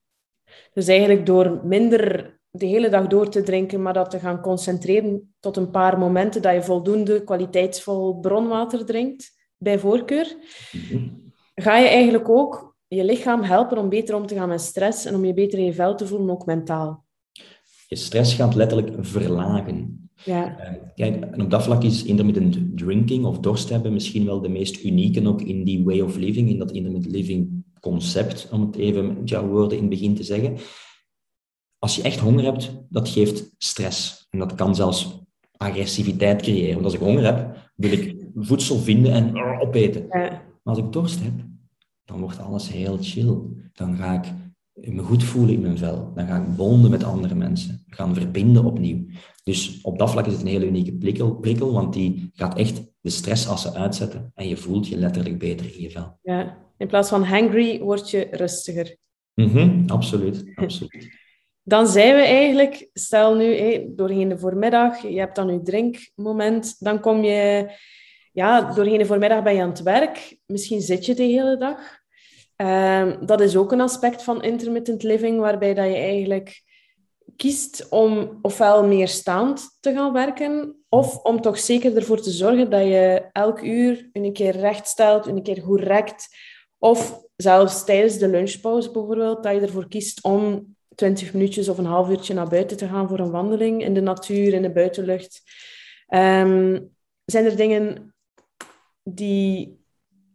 [0.73, 5.33] Dus eigenlijk door minder de hele dag door te drinken, maar dat te gaan concentreren
[5.39, 10.35] tot een paar momenten dat je voldoende kwaliteitsvol bronwater drinkt, bij voorkeur,
[10.71, 11.09] mhm.
[11.55, 15.15] ga je eigenlijk ook je lichaam helpen om beter om te gaan met stress en
[15.15, 17.05] om je beter in je vel te voelen, ook mentaal.
[17.88, 20.09] Je stress gaat letterlijk verlagen.
[20.25, 20.60] Ja.
[20.60, 24.49] Uh, kijk, en op dat vlak is intermittent drinking of dorst hebben misschien wel de
[24.49, 28.75] meest unieke ook in die way of living, in dat intermittent living concept, om het
[28.75, 30.58] even met jouw woorden in het begin te zeggen.
[31.77, 34.27] Als je echt honger hebt, dat geeft stress.
[34.29, 35.19] En dat kan zelfs
[35.58, 36.73] agressiviteit creëren.
[36.73, 40.08] Want als ik honger heb, wil ik voedsel vinden en opeten.
[40.08, 41.34] Maar als ik dorst heb,
[42.05, 43.38] dan wordt alles heel chill.
[43.73, 44.34] Dan ga ik
[44.87, 46.11] me goed voelen in mijn vel.
[46.15, 47.83] Dan ga ik bonden met andere mensen.
[47.87, 49.05] Gaan verbinden opnieuw.
[49.43, 52.81] Dus op dat vlak is het een hele unieke prikkel, prikkel want die gaat echt
[53.01, 56.19] de stressassen uitzetten en je voelt je letterlijk beter in je vel.
[56.21, 58.97] Ja, in plaats van hangry word je rustiger.
[59.33, 61.07] Mm absoluut, absoluut.
[61.63, 66.99] Dan zijn we eigenlijk, stel nu, doorheen de voormiddag, je hebt dan je drinkmoment, dan
[66.99, 67.71] kom je,
[68.31, 71.98] ja, doorheen de voormiddag ben je aan het werk, misschien zit je de hele dag.
[72.60, 76.63] Ehm, dat is ook een aspect van intermittent living, waarbij dat je eigenlijk
[77.36, 82.69] kiest om ofwel meer staand te gaan werken, of om toch zeker ervoor te zorgen
[82.69, 86.28] dat je elk uur een keer recht stelt, een keer goed rekt,
[86.78, 91.86] of zelfs tijdens de lunchpauze bijvoorbeeld, dat je ervoor kiest om 20 minuutjes of een
[91.86, 95.41] half uurtje naar buiten te gaan voor een wandeling in de natuur, in de buitenlucht.
[96.08, 96.80] Ehm,
[97.26, 98.15] zijn er dingen
[99.04, 99.78] die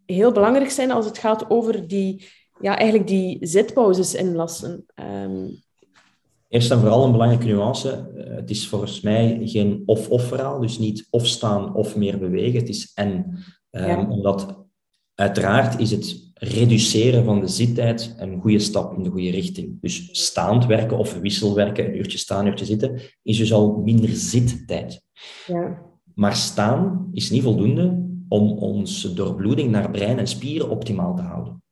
[0.07, 2.25] heel belangrijk zijn als het gaat over die,
[2.61, 4.85] ja, eigenlijk die zitpauzes inlassen?
[4.95, 5.63] Um,
[6.49, 8.13] Eerst en vooral een belangrijke nuance.
[8.17, 12.61] Eh, het is volgens mij geen of-of verhaal, dus niet of staan of meer bewegen.
[12.61, 13.39] Het is en.
[13.71, 14.65] Um, Omdat
[15.15, 19.81] uiteraard is het reduceren van de zittijd een goede stap in de goede richting.
[19.81, 24.09] Dus staand werken of wisselwerken, een uurtje staan, een uurtje zitten, is dus al minder
[24.09, 25.03] zittijd.
[25.47, 25.83] Ja.
[26.15, 28.04] Maar staan is niet voldoende
[28.35, 31.63] om onze doorbloeding naar brein en spieren optimaal te houden.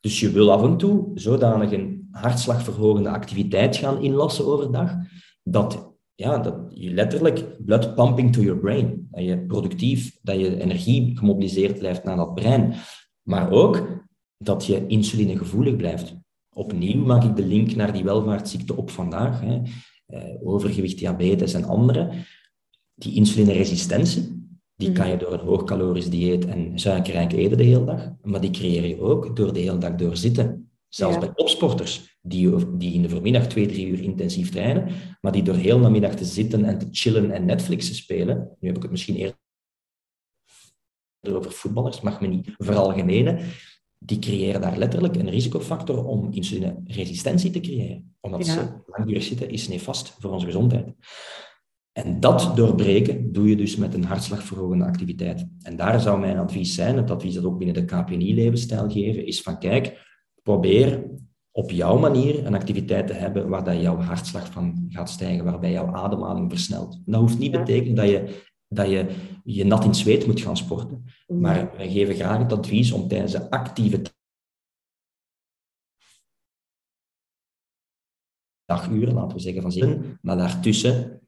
[0.00, 4.94] Dus je wil af en toe zodanig een hartslagverhogende activiteit gaan inlassen overdag,
[5.42, 10.60] dat, ja, dat je letterlijk blood pumping to your brain, dat je productief, dat je
[10.60, 12.74] energie gemobiliseerd blijft naar dat brein,
[13.22, 14.04] maar ook
[14.38, 16.14] dat je insulinegevoelig blijft.
[16.54, 19.60] Opnieuw maak ik de link naar die welvaartsziekte op vandaag, hè.
[20.06, 22.10] Eh, overgewicht, diabetes en andere.
[22.94, 24.41] Die insulineresistentie,
[24.84, 28.50] die kan je door een hoogcalorisch dieet en suikerrijk eten de hele dag, maar die
[28.50, 30.70] creëer je ook door de hele dag door zitten.
[30.88, 34.88] Zelfs bij topsporters, die, die in de voormiddag twee, drie uur intensief trainen,
[35.20, 38.68] maar die door heel namiddag te zitten en te chillen en Netflix te spelen, nu
[38.68, 39.36] heb ik het misschien eerder
[41.30, 43.38] over voetballers, mag me niet veralgemenen,
[43.98, 48.16] die creëren daar letterlijk een risicofactor om insulineresistentie te creëren.
[48.20, 48.52] Omdat ja.
[48.52, 50.94] ze langdurig zitten is nefast voor onze gezondheid.
[51.92, 55.46] En dat doorbreken doe je dus met een hartslagverhogende activiteit.
[55.62, 59.42] En daar zou mijn advies zijn, het advies dat ook binnen de KPNI-levensstijl geven, is
[59.42, 60.06] van kijk,
[60.42, 61.04] probeer
[61.50, 65.70] op jouw manier een activiteit te hebben waar dat jouw hartslag van gaat stijgen, waarbij
[65.70, 67.00] jouw ademhaling versnelt.
[67.04, 70.56] dat hoeft niet te betekenen dat je dat je je nat in zweet moet gaan
[70.56, 71.04] sporten.
[71.26, 74.02] Maar wij geven graag het advies om tijdens de actieve
[78.64, 81.21] daguren, laten we zeggen van zeven, maar daartussen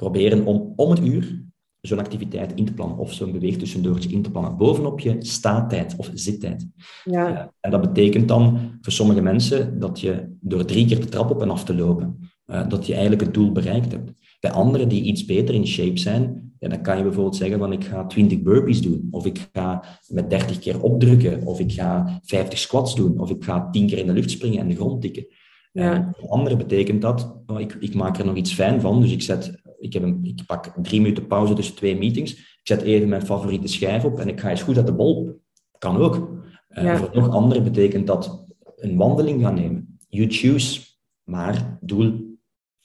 [0.00, 1.42] proberen om om het uur
[1.80, 6.10] zo'n activiteit in te plannen of zo'n beweegtussendoortje in te plannen bovenop je staattijd of
[6.14, 6.66] zittijd.
[7.04, 7.30] Ja.
[7.30, 11.30] Uh, en dat betekent dan voor sommige mensen dat je door drie keer de trap
[11.30, 14.12] op en af te lopen, uh, dat je eigenlijk het doel bereikt hebt.
[14.40, 17.72] Bij anderen die iets beter in shape zijn, ja, dan kan je bijvoorbeeld zeggen van
[17.72, 22.20] ik ga 20 burpees doen, of ik ga met 30 keer opdrukken, of ik ga
[22.22, 25.00] 50 squats doen, of ik ga 10 keer in de lucht springen en de grond
[25.00, 25.26] tikken.
[25.72, 26.12] Ja.
[26.18, 29.22] voor anderen betekent dat, oh, ik, ik maak er nog iets fijn van, dus ik,
[29.22, 33.08] zet, ik, heb een, ik pak drie minuten pauze tussen twee meetings, ik zet even
[33.08, 35.40] mijn favoriete schijf op en ik ga eens goed uit de bol.
[35.78, 36.38] Kan ook.
[36.68, 36.96] Ja.
[36.96, 38.46] voor nog anderen betekent dat
[38.76, 39.98] een wandeling gaan nemen.
[40.08, 40.80] You choose,
[41.24, 42.38] maar doel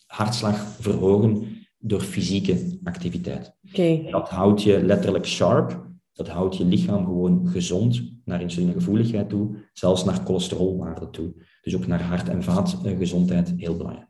[0.05, 1.47] hartslag verhogen
[1.78, 3.55] door fysieke activiteit.
[3.72, 4.07] Okay.
[4.11, 10.03] Dat houdt je letterlijk sharp, dat houdt je lichaam gewoon gezond naar insulinegevoeligheid toe, zelfs
[10.03, 11.34] naar cholesterolwaarde toe.
[11.61, 14.09] Dus ook naar hart- en vaatgezondheid, heel belangrijk.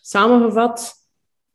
[0.00, 0.94] Samengevat,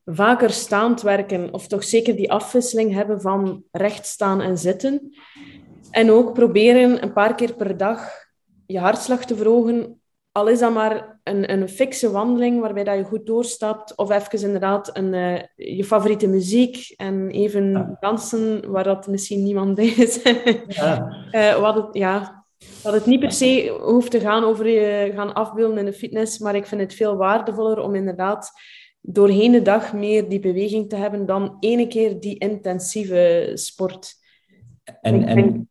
[0.05, 5.15] vaker staand werken, of toch zeker die afwisseling hebben van recht staan en zitten.
[5.91, 8.11] En ook proberen een paar keer per dag
[8.65, 9.99] je hartslag te verhogen.
[10.31, 13.95] Al is dat maar een, een fikse wandeling waarbij dat je goed doorstapt.
[13.95, 19.77] Of even inderdaad een, uh, je favoriete muziek en even dansen waar dat misschien niemand
[19.77, 20.19] is.
[20.67, 21.15] ja.
[21.31, 22.45] uh, wat het, ja,
[22.83, 26.39] dat het niet per se hoeft te gaan over je gaan afbeelden in de fitness.
[26.39, 28.51] Maar ik vind het veel waardevoller om inderdaad
[29.05, 34.13] doorheen de dag meer die beweging te hebben dan ene keer die intensieve sport.
[35.01, 35.69] En, en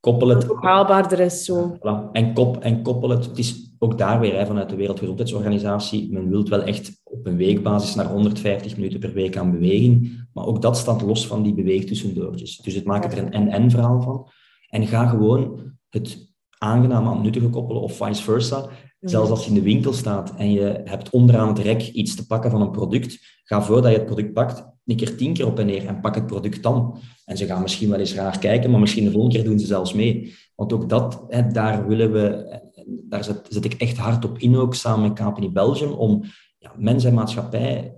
[0.00, 0.50] koppel het...
[0.50, 1.76] ook haalbaarder is zo.
[1.76, 2.10] Voilà.
[2.12, 3.24] En, kop, en koppel het...
[3.24, 6.12] Het is ook daar weer hè, vanuit de Wereldgezondheidsorganisatie.
[6.12, 10.26] Men wil wel echt op een weekbasis naar 150 minuten per week aan beweging.
[10.32, 12.56] Maar ook dat staat los van die beweegtussendoortjes.
[12.56, 14.28] Dus het maakt er een en-en verhaal van.
[14.68, 18.68] En ga gewoon het aangenaam aan nuttige koppelen of vice versa.
[19.00, 22.26] Zelfs als je in de winkel staat en je hebt onderaan het rek iets te
[22.26, 25.58] pakken van een product, ga voordat je het product pakt, een keer tien keer op
[25.58, 26.98] en neer en pak het product dan.
[27.24, 29.66] En ze gaan misschien wel eens raar kijken, maar misschien de volgende keer doen ze
[29.66, 30.34] zelfs mee.
[30.54, 34.56] Want ook dat, hè, daar willen we, daar zet, zet, ik echt hard op in
[34.56, 36.22] ook, samen met Capini Belgium, om
[36.58, 37.94] ja, mens en maatschappij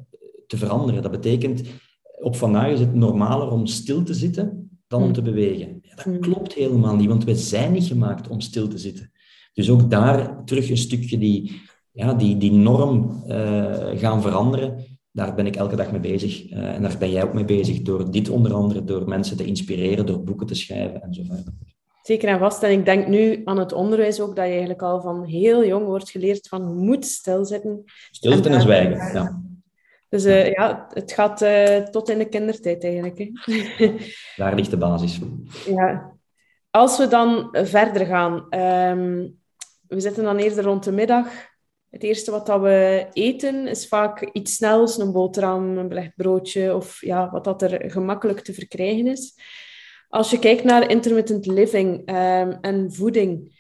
[0.46, 1.02] te veranderen.
[1.02, 1.62] Dat betekent,
[2.20, 5.78] op vandaag is het normaler om stil te zitten dan om te bewegen.
[5.82, 6.20] Ja, dat hmm.
[6.20, 9.10] klopt helemaal niet, want we zijn niet gemaakt om stil te zitten.
[9.58, 11.60] Dus ook daar terug een stukje die,
[11.92, 14.84] ja, die, die norm uh, gaan veranderen.
[15.12, 16.50] Daar ben ik elke dag mee bezig.
[16.50, 17.82] Uh, en daar ben jij ook mee bezig.
[17.82, 21.52] Door dit onder andere, door mensen te inspireren, door boeken te schrijven en zo verder.
[22.02, 22.62] Zeker en vast.
[22.62, 25.84] En ik denk nu aan het onderwijs ook, dat je eigenlijk al van heel jong
[25.84, 27.82] wordt geleerd van moet stilzitten.
[28.10, 29.42] Stilzitten en, en zwijgen, ja.
[30.08, 33.18] Dus uh, ja, het gaat uh, tot in de kindertijd eigenlijk.
[33.18, 33.94] Hè.
[34.36, 35.20] Daar ligt de basis.
[35.66, 36.16] Ja.
[36.70, 38.46] Als we dan verder gaan,
[38.98, 39.37] um,
[39.88, 41.26] we zitten dan eerder rond de middag.
[41.90, 46.74] Het eerste wat dat we eten is vaak iets snels, een boterham, een belegd broodje
[46.74, 49.34] of ja, wat dat er gemakkelijk te verkrijgen is.
[50.08, 53.56] Als je kijkt naar intermittent living um, en voeding,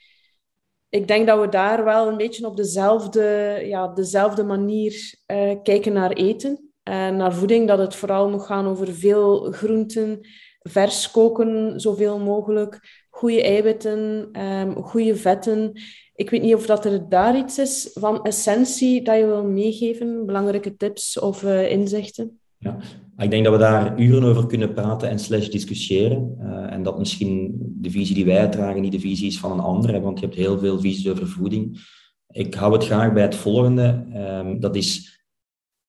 [0.88, 5.92] ik denk dat we daar wel een beetje op dezelfde, ja, dezelfde manier uh, kijken
[5.92, 6.72] naar eten.
[6.82, 10.20] En naar voeding, dat het vooral moet gaan over veel groenten,
[10.58, 15.72] vers koken, zoveel mogelijk, goede eiwitten, um, goede vetten.
[16.14, 20.26] Ik weet niet of dat er daar iets is van essentie dat je wil meegeven,
[20.26, 22.38] belangrijke tips of uh, inzichten.
[22.58, 22.78] Ja,
[23.16, 26.36] ik denk dat we daar uren over kunnen praten en slash discussiëren.
[26.40, 29.60] Uh, en dat misschien de visie die wij uitdragen niet de visie is van een
[29.60, 31.80] ander, want je hebt heel veel visies over voeding.
[32.28, 34.06] Ik hou het graag bij het volgende.
[34.14, 35.22] Um, dat is,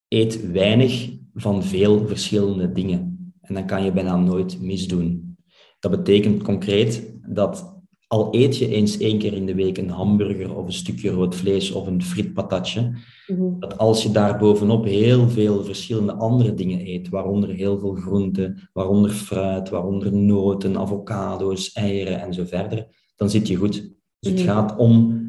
[0.08, 3.32] eet weinig van veel verschillende dingen.
[3.40, 5.29] En dan kan je bijna nooit misdoen.
[5.80, 10.56] Dat betekent concreet dat al eet je eens één keer in de week een hamburger
[10.56, 12.80] of een stukje rood vlees of een frietpatatje,
[13.26, 17.94] mm dat als je daar bovenop heel veel verschillende andere dingen eet, waaronder heel veel
[17.94, 23.72] groenten, waaronder fruit, waaronder noten, avocado's, eieren en zo verder, dan zit je goed.
[24.18, 24.48] Dus het mhm.
[24.48, 25.20] gaat om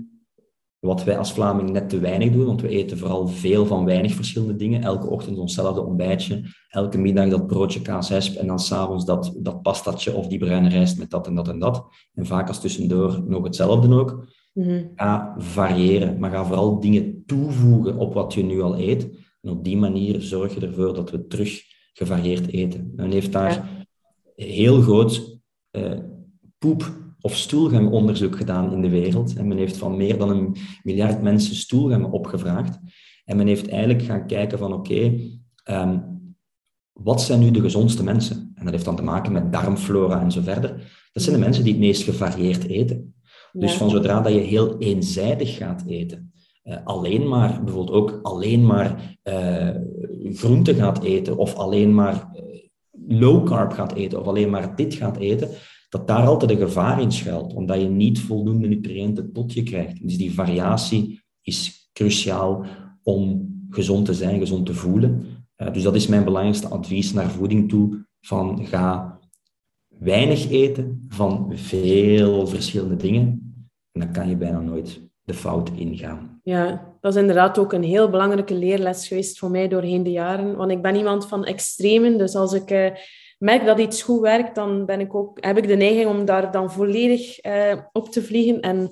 [0.82, 4.14] wat wij als Vlaming net te weinig doen, want we eten vooral veel van weinig
[4.14, 4.82] verschillende dingen.
[4.82, 10.16] Elke ochtend onszelfde ontbijtje, elke middag dat broodje kaashesp en dan s'avonds dat, dat pastatje
[10.16, 11.86] of die bruine rijst met dat en dat en dat.
[12.14, 14.28] En vaak als tussendoor nog hetzelfde ook.
[14.54, 19.10] Mm Ga variëren, maar ga vooral dingen toevoegen op wat je nu al eet.
[19.42, 21.62] En op die manier zorg je ervoor dat we terug
[21.94, 22.94] gevarieerd eten.
[22.96, 23.86] Men heeft daar
[24.36, 25.40] heel groot
[25.72, 26.00] uh,
[26.58, 29.36] poep of stoelgangonderzoek gedaan in de wereld.
[29.36, 32.80] En men heeft van meer dan een miljard mensen stoelgangen opgevraagd.
[33.26, 35.20] En men heeft eigenlijk gaan kijken van oké,
[35.64, 36.00] ehm,
[36.94, 38.52] wat zijn nu de gezondste mensen?
[38.56, 40.70] En dat heeft dan te maken met darmflora en zo verder.
[41.12, 43.14] Dat zijn de mensen die het meest gevarieerd eten.
[43.52, 46.32] Dus van zodra dat je heel eenzijdig gaat eten,
[46.64, 49.70] uh, alleen maar, bijvoorbeeld ook alleen maar uh,
[50.34, 54.94] groente gaat eten, of alleen maar uh, low carb gaat eten, of alleen maar dit
[54.94, 55.50] gaat eten,
[55.92, 60.02] dat daar altijd een gevaar in schuilt, omdat je niet voldoende nutriënten tot je krijgt.
[60.02, 62.66] Dus die variatie is cruciaal
[63.04, 65.26] om gezond te zijn, gezond te voelen.
[65.58, 69.20] Uh, dus dat is mijn belangrijkste advies naar voeding toe, van ga
[69.88, 73.54] weinig eten van veel verschillende dingen.
[73.92, 76.40] En dan kan je bijna nooit de fout ingaan.
[76.44, 80.56] Ja, dat is inderdaad ook een heel belangrijke leerles geweest voor mij doorheen de jaren.
[80.56, 82.70] Want ik ben iemand van extremen, dus als ik...
[83.42, 86.52] Merk dat iets goed werkt, dan ben ik ook, heb ik de neiging om daar
[86.52, 88.90] dan volledig uh, op te vliegen en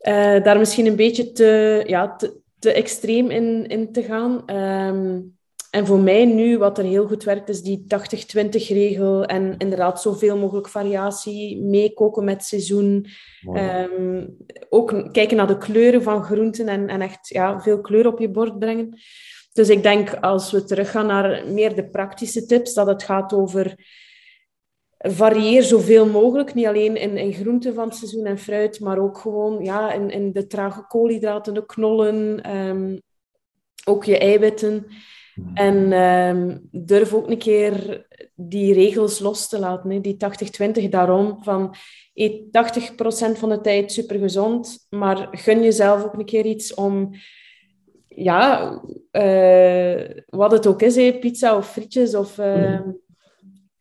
[0.00, 4.56] uh, daar misschien een beetje te, ja, te, te extreem in, in te gaan.
[4.56, 5.36] Um,
[5.70, 7.84] en voor mij nu, wat er heel goed werkt, is die
[8.36, 13.06] 80-20 regel en inderdaad zoveel mogelijk variatie, meekoken met seizoen.
[13.56, 14.36] Um,
[14.68, 18.30] ook kijken naar de kleuren van groenten en, en echt ja, veel kleur op je
[18.30, 18.98] bord brengen.
[19.54, 23.74] Dus ik denk als we teruggaan naar meer de praktische tips, dat het gaat over
[24.98, 26.54] varieer zoveel mogelijk.
[26.54, 30.10] Niet alleen in, in groenten van het seizoen en fruit, maar ook gewoon ja, in,
[30.10, 32.98] in de trage koolhydraten, de knollen, ehm,
[33.84, 34.86] ook je eiwitten.
[35.34, 35.50] Hmm.
[35.54, 40.00] En um, durf ook een keer die regels los te laten, hè.
[40.00, 40.16] die
[40.86, 41.38] 80-20 daarom.
[41.42, 41.74] Van
[42.14, 47.10] eet 80% van de tijd supergezond, maar gun jezelf ook een keer iets om,
[48.14, 48.72] ja,
[49.12, 52.38] uh, wat het ook is, pizza of frietjes of...
[52.38, 52.80] Uh,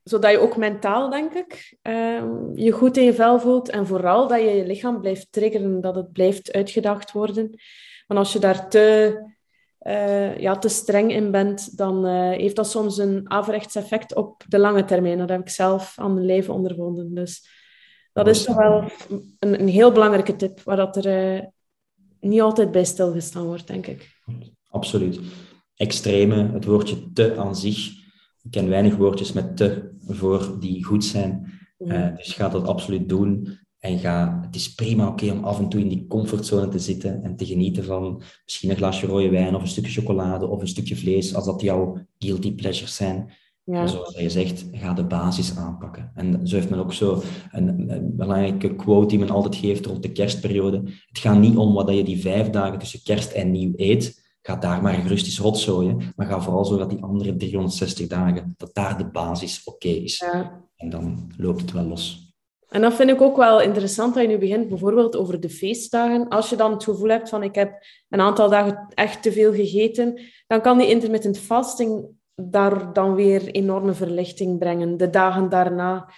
[0.04, 2.22] zodat je ook mentaal, denk ik, uh,
[2.54, 3.70] je goed in je vel voelt.
[3.70, 7.50] En vooral dat je je lichaam blijft triggeren, dat het blijft uitgedacht worden.
[8.08, 9.18] Want als je daar te,
[9.82, 14.44] uh, ja, te streng in bent, dan uh, heeft dat soms een averechts effect op
[14.48, 15.18] de lange termijn.
[15.18, 17.14] Dat heb ik zelf aan mijn leven ondervonden.
[17.14, 17.48] Dus
[18.14, 21.50] dat is toch wel een, een heel belangrijke tip, waar dat er
[22.20, 24.13] niet altijd bij stilgestaan wordt, denk ik.
[24.70, 25.20] Absoluut.
[25.76, 28.02] Extreme, het woordje te aan zich
[28.44, 31.52] ik ken weinig woordjes met te voor die goed zijn.
[31.78, 33.58] Uh, dus ga dat absoluut doen.
[33.80, 37.24] En ga, het is prima oké om af en toe in die comfortzone te zitten
[37.24, 40.68] en te genieten van misschien een glasje rode wijn of een stukje chocolade of een
[40.68, 43.32] stukje vlees, als dat jouw guilty pleasures zijn.
[43.66, 43.88] Ja.
[43.88, 46.12] Zoals je zegt, ga de basis aanpakken.
[46.16, 50.04] En zo heeft men ook zo een, een, belangrijke quote die men altijd geeft rond
[50.04, 50.82] de kerstperiode.
[51.06, 54.56] Het gaat niet om wat je die vijf dagen tussen kerst en nieuw eet, ga
[54.56, 56.14] daar maar gerust eens rotzooien.
[56.16, 60.18] Maar ga vooral zo dat die andere 360 dagen, dat daar de basis oké is.
[60.18, 60.62] Ja.
[60.76, 62.34] En dan loopt het wel los.
[62.70, 66.28] En dat vind ik ook wel interessant dat je nu begint, bijvoorbeeld over de feestdagen.
[66.30, 69.54] Als je dan het gevoel hebt van ik heb een aantal dagen echt te veel
[69.54, 76.10] gegeten, dan kan die intermittent fasting daar dan weer enorme verlichting brengen, de dagen daarna.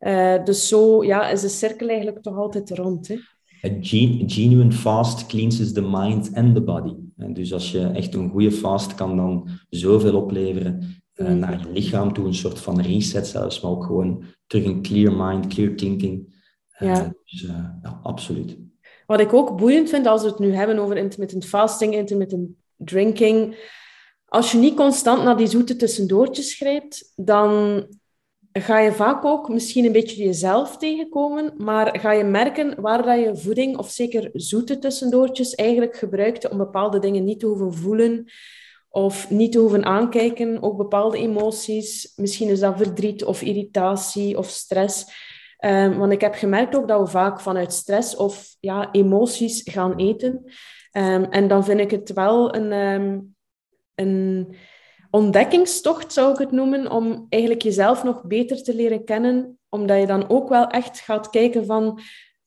[0.00, 3.08] Uh, dus zo ja, is de cirkel eigenlijk toch altijd rond.
[3.08, 3.14] Hè?
[3.64, 3.68] A
[4.26, 6.94] genuine fast cleanses the mind and the body.
[7.16, 11.72] En dus als je echt een goede fast kan dan zoveel opleveren uh, naar je
[11.72, 15.74] lichaam toe, een soort van reset zelfs, maar ook gewoon terug een clear mind, clear
[15.74, 16.34] thinking.
[16.78, 17.14] Uh, ja.
[17.24, 18.58] Dus ja, absoluut.
[19.06, 23.56] Wat ik ook boeiend vind als we het nu hebben over intermittent fasting, intermittent drinking.
[24.28, 27.84] Als je niet constant naar die zoete tussendoortjes grijpt, dan
[28.52, 33.18] ga je vaak ook misschien een beetje jezelf tegenkomen, maar ga je merken waar dat
[33.18, 38.26] je voeding, of zeker zoete tussendoortjes, eigenlijk gebruikt om bepaalde dingen niet te hoeven voelen
[38.88, 40.62] of niet te hoeven aankijken.
[40.62, 45.04] Ook bepaalde emoties, misschien is dat verdriet of irritatie of stress.
[45.64, 49.96] Um, want ik heb gemerkt ook dat we vaak vanuit stress of ja, emoties gaan
[49.96, 50.42] eten.
[50.92, 53.35] Um, en dan vind ik het wel een, um,
[53.96, 54.54] een
[55.10, 60.06] ontdekkingstocht, zou ik het noemen, om eigenlijk jezelf nog beter te leren kennen, omdat je
[60.06, 62.00] dan ook wel echt gaat kijken van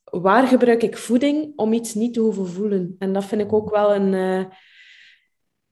[0.04, 2.96] waar gebruik ik voeding om iets niet te hoeven voelen.
[3.00, 4.46] En dat vind ik ook wel een, uh,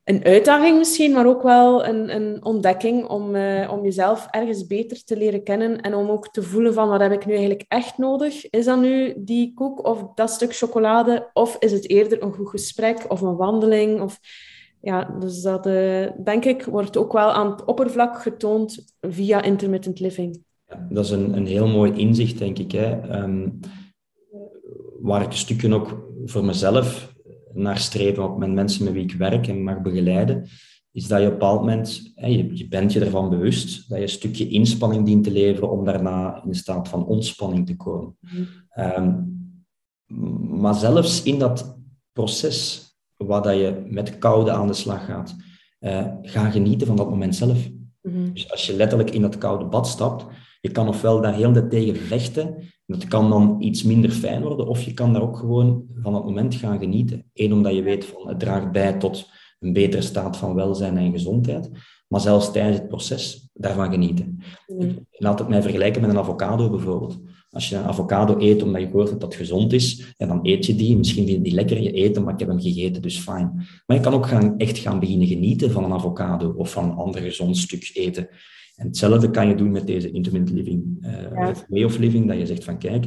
[0.03, 5.03] een uitdaging misschien, maar ook wel een, een ontdekking om, uh, om jezelf ergens beter
[5.03, 7.97] te leren kennen en om ook te voelen van wat heb ik nu eigenlijk echt
[7.97, 8.49] nodig?
[8.49, 11.29] Is dat nu die koek of dat stuk chocolade?
[11.33, 14.01] Of is het eerder een goed gesprek of een wandeling?
[14.01, 14.19] Of
[14.81, 19.99] ja, dus dat uh, denk ik wordt ook wel aan het oppervlak getoond via intermittent
[19.99, 20.43] living.
[20.67, 22.71] Ja, dat is een, een heel mooi inzicht, denk ik.
[22.71, 23.19] Hè.
[23.21, 23.59] Um,
[24.99, 27.15] waar ik een stukje ook voor mezelf
[27.53, 30.47] naar streven, ook met mensen met wie ik werk en mag begeleiden,
[30.91, 33.97] is dat je op een bepaald moment, hè, je, je bent je ervan bewust, dat
[33.97, 37.75] je een stukje inspanning dient te leveren om daarna in een staat van ontspanning te
[37.75, 38.17] komen.
[38.19, 38.47] Mm.
[38.83, 39.35] Um,
[40.59, 41.77] maar zelfs in dat
[42.11, 42.86] proces
[43.17, 45.35] waar dat je met koude aan de slag gaat,
[45.79, 47.69] uh, ga genieten van dat moment zelf.
[48.01, 48.33] Mhm.
[48.33, 50.25] Dus als je letterlijk in dat koude bad stapt,
[50.61, 52.55] je kan ofwel daar heel de tegen vechten,
[52.85, 56.25] dat kan dan iets minder fijn worden, of je kan daar ook gewoon van dat
[56.25, 57.29] moment gaan genieten.
[57.33, 61.11] Eén, omdat je weet van het draagt bij tot een betere staat van welzijn en
[61.11, 61.69] gezondheid,
[62.07, 64.39] maar zelfs tijdens het proces daarvan genieten.
[64.67, 64.95] Mhm.
[65.11, 67.19] Laat het mij vergelijken met een avocado bijvoorbeeld.
[67.49, 70.65] Als je een avocado eet omdat je hoort dat dat gezond is, en dan eet
[70.65, 70.97] je die.
[70.97, 73.67] Misschien vind je die lekker, je eet hem, maar ik heb hem gegeten, dus fijn.
[73.85, 76.95] Maar je kan ook gaan, echt gaan beginnen genieten van een avocado of van een
[76.95, 78.27] ander gezond stuk eten.
[78.75, 82.45] En hetzelfde kan je doen met deze intermittent living, uh, way of living, dat je
[82.45, 83.05] zegt van kijk,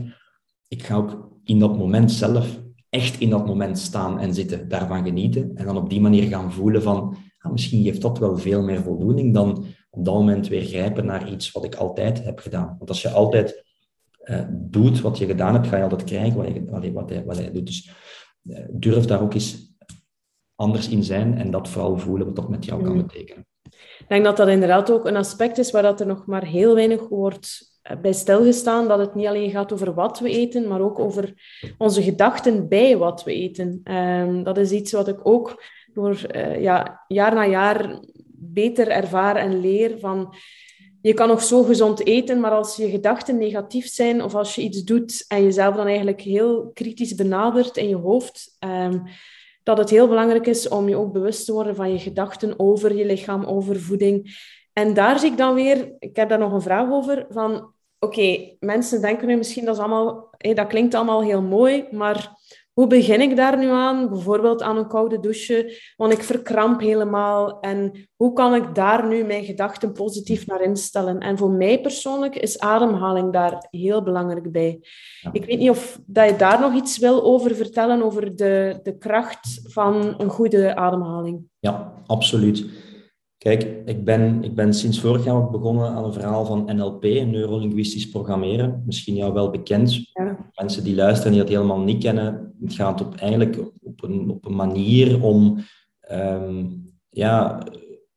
[0.68, 5.04] ik ga ook in dat moment zelf echt in dat moment staan en zitten, daarvan
[5.04, 8.62] genieten en dan op die manier gaan voelen van ah, misschien geeft dat wel veel
[8.62, 12.74] meer voldoening dan op dat moment weer grijpen naar iets wat ik altijd heb gedaan.
[12.78, 13.64] Want als je altijd
[14.24, 17.24] uh, doet wat je gedaan hebt, ga je altijd krijgen wat, je, wat, wat, hij,
[17.24, 17.66] wat hij doet.
[17.66, 17.90] Dus
[18.42, 19.74] uh, durf daar ook eens
[20.54, 23.06] anders in zijn en dat vooral voelen wat dat met jou kan mm.
[23.06, 23.46] betekenen.
[23.98, 26.74] Ik denk dat dat inderdaad ook een aspect is waar dat er nog maar heel
[26.74, 28.88] weinig wordt eh, bij stilgestaan.
[28.88, 31.34] Dat het niet alleen gaat over wat we eten, maar ook over
[31.78, 33.80] onze gedachten bij wat we eten.
[33.92, 35.62] Um, dat is iets wat ik ook
[35.92, 38.00] door uh, ja, jaar na jaar
[38.34, 40.34] beter ervaar en leer van
[41.02, 44.62] je kan nog zo gezond eten, maar als je gedachten negatief zijn of als je
[44.62, 48.98] iets doet en jezelf dan eigenlijk heel kritisch benadert in je hoofd, ehm,
[49.62, 52.96] dat het heel belangrijk is om je ook bewust te worden van je gedachten over
[52.96, 54.48] je lichaam, over voeding.
[54.72, 58.56] En daar zie ik dan weer, ik heb daar nog een vraag over, van oké,
[58.60, 62.39] mensen denken nu misschien dat is allemaal, dat klinkt allemaal heel mooi, maar
[62.72, 64.08] hoe begin ik daar nu aan?
[64.08, 67.60] Bijvoorbeeld aan een koude douche, want ik verkramp helemaal.
[67.60, 71.18] En hoe kan ik daar nu mijn gedachten positief naar instellen?
[71.18, 74.80] En voor mij persoonlijk is ademhaling daar heel belangrijk bij.
[75.32, 78.98] Ik weet niet of dat je daar nog iets wil over vertellen, over de, de
[78.98, 81.40] kracht van een goede ademhaling.
[81.58, 82.64] Ja, absoluut.
[83.40, 87.02] Kijk, ik ben, ik ben sinds vorig jaar ook begonnen aan een verhaal van NLP,
[87.02, 88.82] neurolinguistisch programmeren.
[88.86, 90.10] Misschien jou wel bekend.
[90.12, 90.50] Ja.
[90.54, 94.44] Mensen die luisteren die dat helemaal niet kennen, het gaat op, eigenlijk op een, op
[94.44, 95.58] een manier om
[96.12, 97.62] um, ja,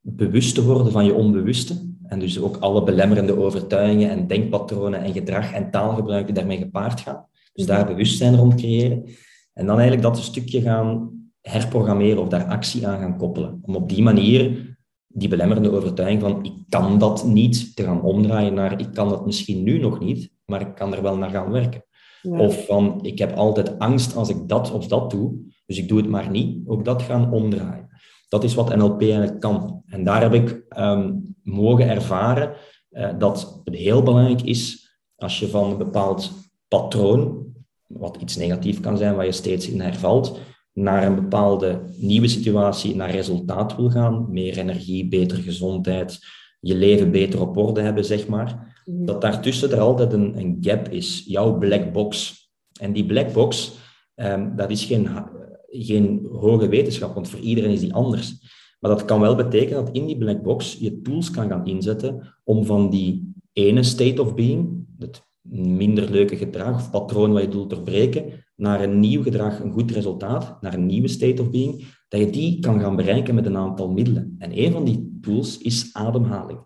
[0.02, 1.74] bewust te worden van je onbewuste.
[2.06, 7.00] En dus ook alle belemmerende overtuigingen en denkpatronen en gedrag en taalgebruik die daarmee gepaard
[7.00, 7.28] gaan.
[7.54, 9.04] Dus daar bewustzijn rond creëren.
[9.54, 11.12] En dan eigenlijk dat een stukje gaan
[11.42, 13.60] herprogrammeren of daar actie aan gaan koppelen.
[13.62, 14.72] Om op die manier
[15.14, 19.26] die belemmerende overtuiging van ik kan dat niet, te gaan omdraaien naar ik kan dat
[19.26, 21.86] misschien nu nog niet, maar ik kan er wel naar gaan werken.
[22.24, 25.34] Of van ik heb altijd angst als ik dat of dat doe,
[25.66, 27.90] dus ik doe het maar niet, ook dat gaan omdraaien.
[28.30, 29.82] Dat is wat NLP eigenlijk kan.
[29.86, 32.54] En daar heb ik ehm, mogen ervaren
[32.92, 36.32] uh, dat het heel belangrijk is als je van een bepaald
[36.68, 37.46] patroon,
[37.88, 40.40] wat iets negatief kan zijn, waar je steeds in hervalt,
[40.74, 46.20] naar een bepaalde nieuwe situatie, naar resultaat wil gaan, meer energie, betere gezondheid,
[46.60, 50.90] je leven beter op orde hebben, zeg maar, dat daartussen er altijd een, een gap
[50.90, 52.42] is, jouw black box.
[52.80, 53.74] En die black box,
[54.16, 55.10] um, dat is geen,
[55.68, 58.52] geen hoge wetenschap, want voor iedereen is die anders.
[58.80, 62.36] Maar dat kan wel betekenen dat in die black box je tools kan gaan inzetten
[62.44, 65.22] om van die ene state of being, het
[65.52, 69.92] minder leuke gedrag of patroon wat je doet doorbreken, naar een nieuw gedrag, een goed
[69.92, 73.58] resultaat, naar een nieuwe state of being, dat je die kan gaan bereiken met een
[73.58, 74.36] aantal middelen.
[74.40, 76.60] En een van die tools is ademhaling.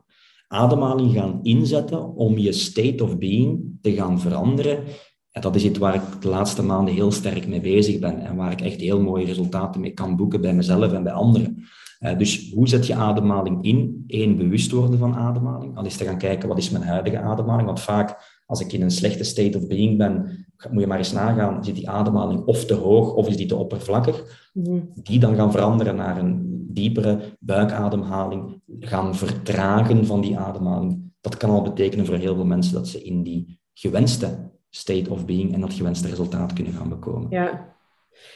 [0.47, 4.83] Ademhaling gaan inzetten om je state of being te gaan veranderen.
[5.31, 8.35] En dat is iets waar ik de laatste maanden heel sterk mee bezig ben en
[8.35, 11.65] waar ik echt heel mooie resultaten mee kan boeken bij mezelf en bij anderen.
[11.99, 14.03] Uh, dus hoe zet je ademhaling in?
[14.07, 15.77] Eén, bewust worden van ademhaling.
[15.77, 17.65] Al eens te gaan kijken, wat is mijn huidige ademhaling?
[17.65, 21.11] Want vaak als ik in een slechte state of being ben, moet je maar eens
[21.11, 24.49] nagaan, zit die ademhaling of te hoog of is die te oppervlakkig?
[24.53, 24.79] Mhm.
[24.93, 31.11] Die dan gaan veranderen naar een diepere buikademhaling, gaan vertragen van die ademhaling.
[31.21, 35.25] Dat kan al betekenen voor heel veel mensen dat ze in die gewenste state of
[35.25, 37.29] being en dat gewenste resultaat kunnen gaan bekomen.
[37.29, 37.75] Ja.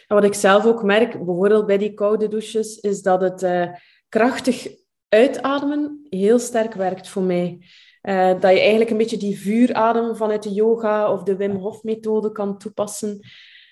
[0.07, 3.67] En wat ik zelf ook merk, bijvoorbeeld bij die koude douches, is dat het uh,
[4.09, 4.67] krachtig
[5.09, 7.59] uitademen heel sterk werkt voor mij.
[8.01, 11.83] Uh, dat je eigenlijk een beetje die vuuradem vanuit de yoga of de Wim Hof
[11.83, 13.19] methode kan toepassen.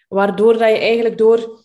[0.07, 1.63] Waardoor dat je eigenlijk door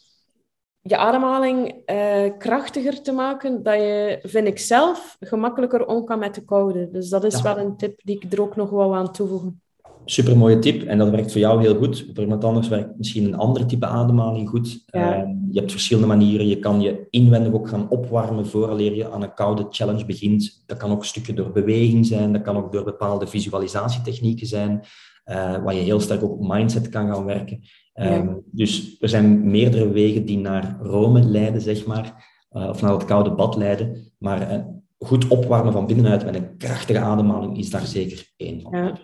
[0.80, 6.34] je ademhaling uh, krachtiger te maken, dat je, vind ik zelf, gemakkelijker om kan met
[6.34, 6.90] de koude.
[6.90, 9.62] Dus dat is wel een tip die ik er ook nog wel aan toevoegen
[10.04, 12.06] super mooie tip en dat werkt voor jou heel goed.
[12.12, 14.84] Voor iemand anders werkt misschien een ander type ademhaling goed.
[14.86, 16.46] Ehm, je hebt verschillende manieren.
[16.46, 20.62] Je kan je inwendig ook gaan opwarmen vooraleer je aan een koude challenge begint.
[20.66, 22.32] Dat kan ook een stukje door beweging zijn.
[22.32, 24.80] Dat kan ook door bepaalde visualisatietechnieken zijn.
[25.26, 27.60] Uh, waar je heel sterk op mindset kan gaan werken.
[27.92, 32.32] Ehm, dus er zijn meerdere wegen die naar Rome leiden, zeg maar.
[32.52, 34.12] Uh, of naar het koude bad leiden.
[34.18, 34.64] Maar uh,
[34.98, 38.76] goed opwarmen van binnenuit met een krachtige ademhaling is daar zeker één van.
[38.76, 38.98] Ja.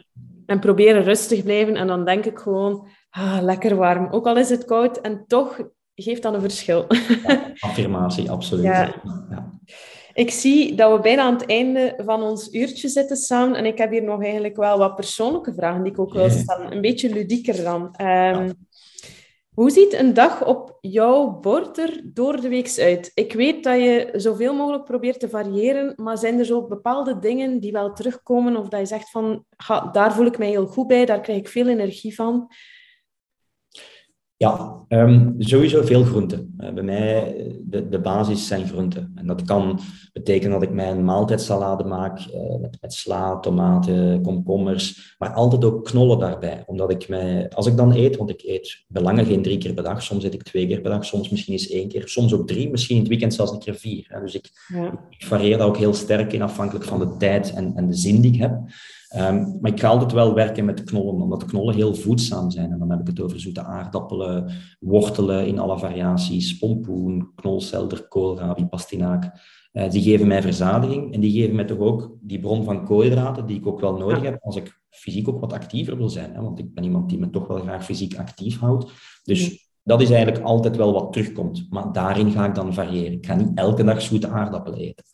[0.51, 1.77] En proberen rustig blijven.
[1.77, 4.09] En dan denk ik gewoon, ah, lekker warm.
[4.11, 5.01] Ook al is het koud.
[5.01, 5.61] En toch
[5.95, 6.87] geeft dat een verschil.
[7.59, 8.65] affirmatie, absoluut.
[8.65, 8.95] Ja.
[10.13, 13.57] Ik zie dat we bijna aan het einde van ons uurtje zitten samen.
[13.57, 16.73] En ik heb hier nog eigenlijk wel wat persoonlijke vragen die ik ook wil stellen.
[16.73, 17.95] Een beetje ludieker dan.
[18.03, 18.69] Um,
[19.61, 23.11] hoe ziet een dag op jouw bord er door de week uit?
[23.15, 27.61] Ik weet dat je zoveel mogelijk probeert te variëren, maar zijn er zo bepaalde dingen
[27.61, 29.45] die wel terugkomen of dat je zegt van,
[29.93, 32.53] daar voel ik mij heel goed bij, daar krijg ik veel energie van?
[34.43, 36.55] Ja, um, sowieso veel groenten.
[36.59, 39.13] Uh, bij mij, de, de basis zijn groenten.
[39.15, 39.81] En dat kan
[40.13, 45.85] betekenen dat ik mijn maaltijdsalade maak uh, met, met, sla, tomaten, komkommers, maar altijd ook
[45.85, 46.63] knollen daarbij.
[46.67, 49.85] Omdat ik mij, als ik dan eet, want ik eet belangen geen drie keer per
[49.85, 52.47] dag, soms eet ik twee keer per dag, soms misschien eens één keer, soms ook
[52.47, 54.07] drie, misschien in het weekend zelfs een keer vier.
[54.09, 54.21] Hè.
[54.21, 55.07] Dus ik, ja.
[55.11, 58.21] ik varieer daar ook heel sterk in, afhankelijk van de tijd en, en de zin
[58.21, 58.59] die ik heb.
[59.17, 62.73] Um, maar ik ga altijd wel werken met knollen, omdat knollen heel voedzaam zijn.
[62.73, 68.67] En dan heb ik het over zoete aardappelen, wortelen in alle variaties, pompoen, knolselder, koolrabi,
[68.67, 69.33] pastinaak.
[69.73, 73.47] Uh, die geven mij verzadiging en die geven mij toch ook die bron van koolhydraten
[73.47, 76.35] die ik ook wel nodig heb als ik fysiek ook wat actiever wil zijn.
[76.35, 76.43] Hè?
[76.43, 78.91] Want ik ben iemand die me toch wel graag fysiek actief houdt.
[79.23, 81.67] Dus dat is eigenlijk altijd wel wat terugkomt.
[81.71, 83.13] Maar daarin ga ik dan variëren.
[83.13, 85.05] Ik ga niet elke dag zoete aardappelen eten.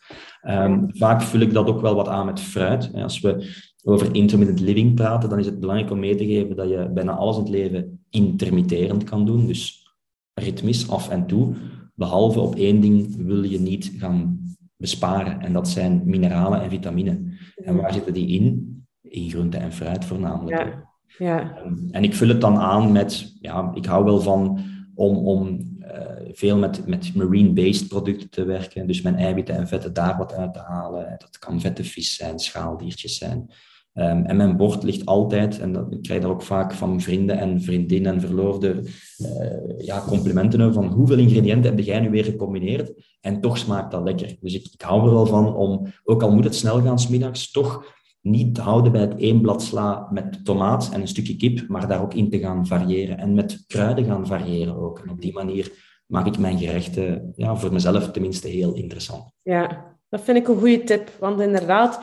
[0.48, 2.90] Um, vaak vul ik dat ook wel wat aan met fruit.
[2.94, 6.68] Als we over intermittent living praten, dan is het belangrijk om mee te geven dat
[6.68, 9.46] je bijna alles in het leven intermitterend kan doen.
[9.46, 9.92] Dus
[10.34, 11.54] ritmisch af en toe.
[11.94, 14.40] Behalve op één ding wil je niet gaan
[14.76, 15.40] besparen.
[15.40, 17.20] En dat zijn mineralen en vitamine.
[17.54, 18.74] En waar zitten die in?
[19.02, 20.58] In groente en fruit voornamelijk.
[20.58, 20.84] Ja.
[21.18, 21.62] Ja.
[21.90, 24.60] En ik vul het dan aan met, ja, ik hou wel van
[24.94, 28.86] om, om uh, veel met, met marine-based producten te werken.
[28.86, 31.14] Dus mijn eiwitten en vetten daar wat uit te halen.
[31.18, 33.50] Dat kan vette vis zijn, schaaldiertjes zijn.
[33.98, 37.38] Um, en mijn bord ligt altijd, en dat, ik krijg dat ook vaak van vrienden
[37.38, 38.86] en vriendinnen en verloofden,
[39.18, 42.92] uh, ja, complimenten over van hoeveel ingrediënten heb jij nu weer gecombineerd?
[43.20, 44.36] En toch smaakt dat lekker.
[44.40, 47.94] Dus ik, hou er wel van om, ook al moet het snel gaan smiddags, toch
[48.20, 52.02] niet houden bij het één blad sla met tomaat en een stukje kip, maar daar
[52.02, 53.18] ook in te gaan variëren.
[53.18, 54.98] En met kruiden gaan variëren ook.
[54.98, 55.72] En op die manier
[56.06, 59.32] maak ik mijn gerechten ja, voor mezelf tenminste heel interessant.
[59.42, 61.10] Ja, dat vind ik een goede tip.
[61.20, 62.00] Want inderdaad,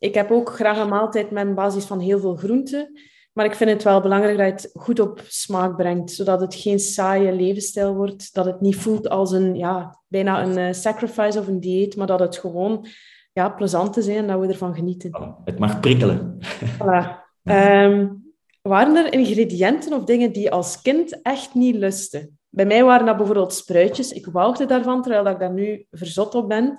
[0.00, 3.00] ik heb ook graag een maaltijd met een basis van heel veel groenten.
[3.32, 6.54] Maar ik vind het wel belangrijk dat je het goed op smaak brengt, zodat het
[6.54, 8.34] geen saaie levensstijl wordt.
[8.34, 12.06] Dat het niet voelt als een, ja, bijna een uh, sacrifice of een dieet, maar
[12.06, 12.86] dat het gewoon
[13.32, 15.10] ja, plezant zijn en dat we ervan genieten.
[15.44, 16.38] Het mag prikkelen.
[16.64, 17.28] Voilà.
[17.42, 18.32] Um,
[18.62, 22.38] waren er ingrediënten of dingen die als kind echt niet lusten?
[22.48, 24.12] Bij mij waren dat bijvoorbeeld spruitjes.
[24.12, 26.76] Ik wouwde daarvan, terwijl ik daar nu verzot op ben.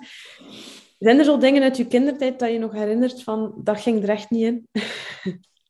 [1.02, 4.08] Zijn er zo dingen uit je kindertijd dat je nog herinnert van, dat ging er
[4.08, 4.68] echt niet in?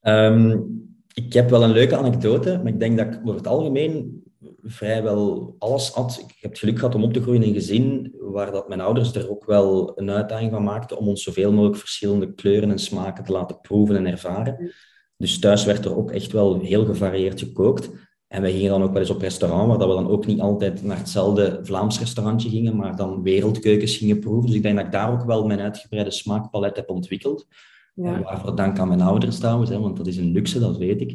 [0.03, 4.22] Um, ik heb wel een leuke anekdote, maar ik denk dat ik over het algemeen
[4.62, 6.18] vrijwel alles had.
[6.28, 8.80] Ik heb het geluk gehad om op te groeien in een gezin waar dat mijn
[8.80, 12.78] ouders er ook wel een uitdaging van maakten om ons zoveel mogelijk verschillende kleuren en
[12.78, 14.72] smaken te laten proeven en ervaren.
[15.16, 17.91] Dus thuis werd er ook echt wel heel gevarieerd gekookt.
[18.33, 20.41] En wij gingen dan ook wel eens op restaurant, waar dat we dan ook niet
[20.41, 24.47] altijd naar hetzelfde Vlaams restaurantje gingen, maar dan wereldkeukens gingen proeven.
[24.47, 27.47] Dus ik denk dat ik daar ook wel mijn uitgebreide smaakpalet heb ontwikkeld.
[27.95, 28.22] Ja.
[28.22, 31.11] waarvoor dank aan mijn ouders trouwens, hè, want dat is een luxe, dat weet ik.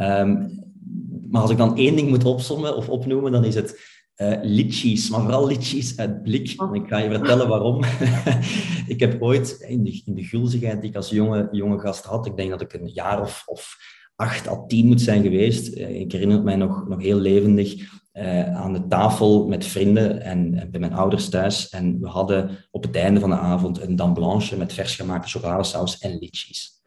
[0.00, 0.60] Um,
[1.30, 3.80] maar als ik dan één ding moet opzommen of opnoemen, dan is het
[4.16, 6.54] uh, litchis, maar vooral litchis uit blik.
[6.56, 6.68] Oh.
[6.68, 7.82] En ik ga je vertellen waarom.
[8.94, 12.26] ik heb ooit in de, in de gulzigheid die ik als jonge, jonge gast had,
[12.26, 13.76] ik denk dat ik een jaar of, of
[14.22, 15.72] acht à tien moet zijn geweest.
[15.72, 20.68] Eh, ik herinner mij nog, nog heel levendig uh, aan de tafel met vrienden en,
[20.70, 21.68] bij mijn ouders thuis.
[21.68, 25.28] En we hadden op het einde van de avond een dame blanche met vers gemaakte
[25.28, 26.80] chocoladesaus en litchis.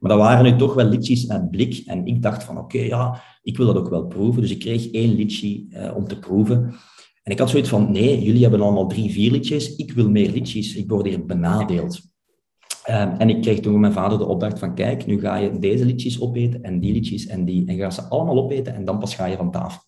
[0.00, 1.82] Maar dat waren nu toch wel litchis uit blik.
[1.86, 4.42] En ik dacht van, oké, ja, ik wil dat ook wel proeven.
[4.42, 6.74] Dus ik kreeg één litchi uh, om te proeven.
[7.22, 9.76] En ik had zoiets van, nee, jullie hebben allemaal drie, vier litjes.
[9.76, 10.74] Ik wil meer litchis.
[10.74, 12.00] Ik word hier benadeeld.
[12.90, 15.58] Um, en ik kreeg toen van mijn vader de opdracht van, kijk, nu ga je
[15.58, 17.66] deze litchis opeten en die litchis en die.
[17.66, 19.80] En je gaat ze allemaal opeten en dan pas ga je van tafel.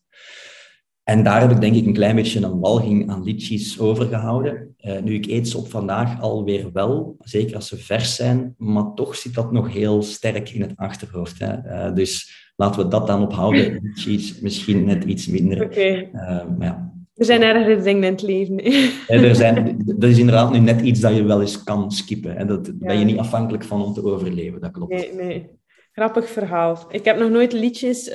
[1.03, 4.74] En daar heb ik denk ik een klein beetje een walging aan litchis overgehouden.
[4.80, 8.94] Uh, nu, ik eet ze op vandaag alweer wel, zeker als ze vers zijn, maar
[8.94, 11.38] toch zit dat nog heel sterk in het achterhoofd.
[11.38, 11.57] Hè.
[11.64, 13.78] Uh, dus laten we dat dan ophouden.
[13.82, 15.64] Litchis misschien net iets minder.
[15.64, 16.11] Okay.
[16.12, 16.97] Uh, ja.
[17.18, 18.64] Er zijn ergere dingen in het leven.
[19.08, 22.36] er zijn, dat is inderdaad nu net iets dat je wel eens kan skippen.
[22.36, 22.72] En dat ja.
[22.78, 24.92] ben je niet afhankelijk van om te overleven, dat klopt.
[24.92, 25.48] Nee, nee.
[25.92, 26.78] Grappig verhaal.
[26.90, 28.10] Ik heb nog nooit liedjes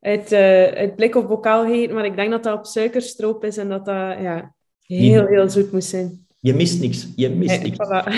[0.00, 3.56] uit, uh, uit blik of bokaal gegeten, maar ik denk dat dat op suikerstroop is
[3.56, 4.54] en dat dat ja,
[4.86, 6.26] heel, heel zoet moet zijn.
[6.40, 7.08] Je mist niks.
[7.16, 7.76] Je mist niks.
[7.76, 8.10] Voilà.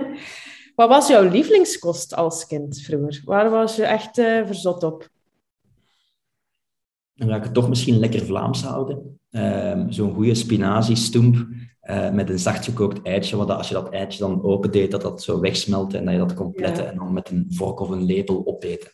[0.80, 3.22] Wat was jouw lievelingskost als kind vroeger?
[3.24, 5.08] Waar was je echt uh, verzot op?
[7.14, 9.19] Dan ga ik het toch misschien lekker Vlaams houden.
[9.30, 13.36] Uh, Zo'n goede spinaziestomp uh, met een zacht gekookt eitje.
[13.36, 16.76] Wat als je dat eitje dan opendeed, dat dat zo wegsmelt en dat je dat
[16.76, 16.84] ja.
[16.84, 18.90] en dan met een vork of een lepel opeten.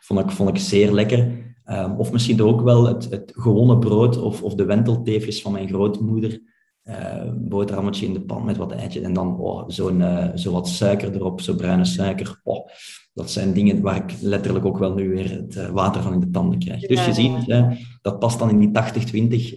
[0.00, 1.50] vond, ik, vond ik zeer lekker.
[1.66, 5.68] Um, of misschien ook wel het, het gewone brood of, of de wentelteefjes van mijn
[5.68, 6.51] grootmoeder.
[6.88, 10.68] Uh, boterhammetje in de pan met wat eitje en dan oh, zo'n uh, zo wat
[10.68, 12.40] suiker erop, zo bruine suiker.
[12.42, 12.68] Oh,
[13.12, 16.20] dat zijn dingen waar ik letterlijk ook wel nu weer het uh, water van in
[16.20, 16.80] de tanden krijg.
[16.80, 17.76] Ja, dus je ziet, ja.
[18.02, 18.70] dat past dan in die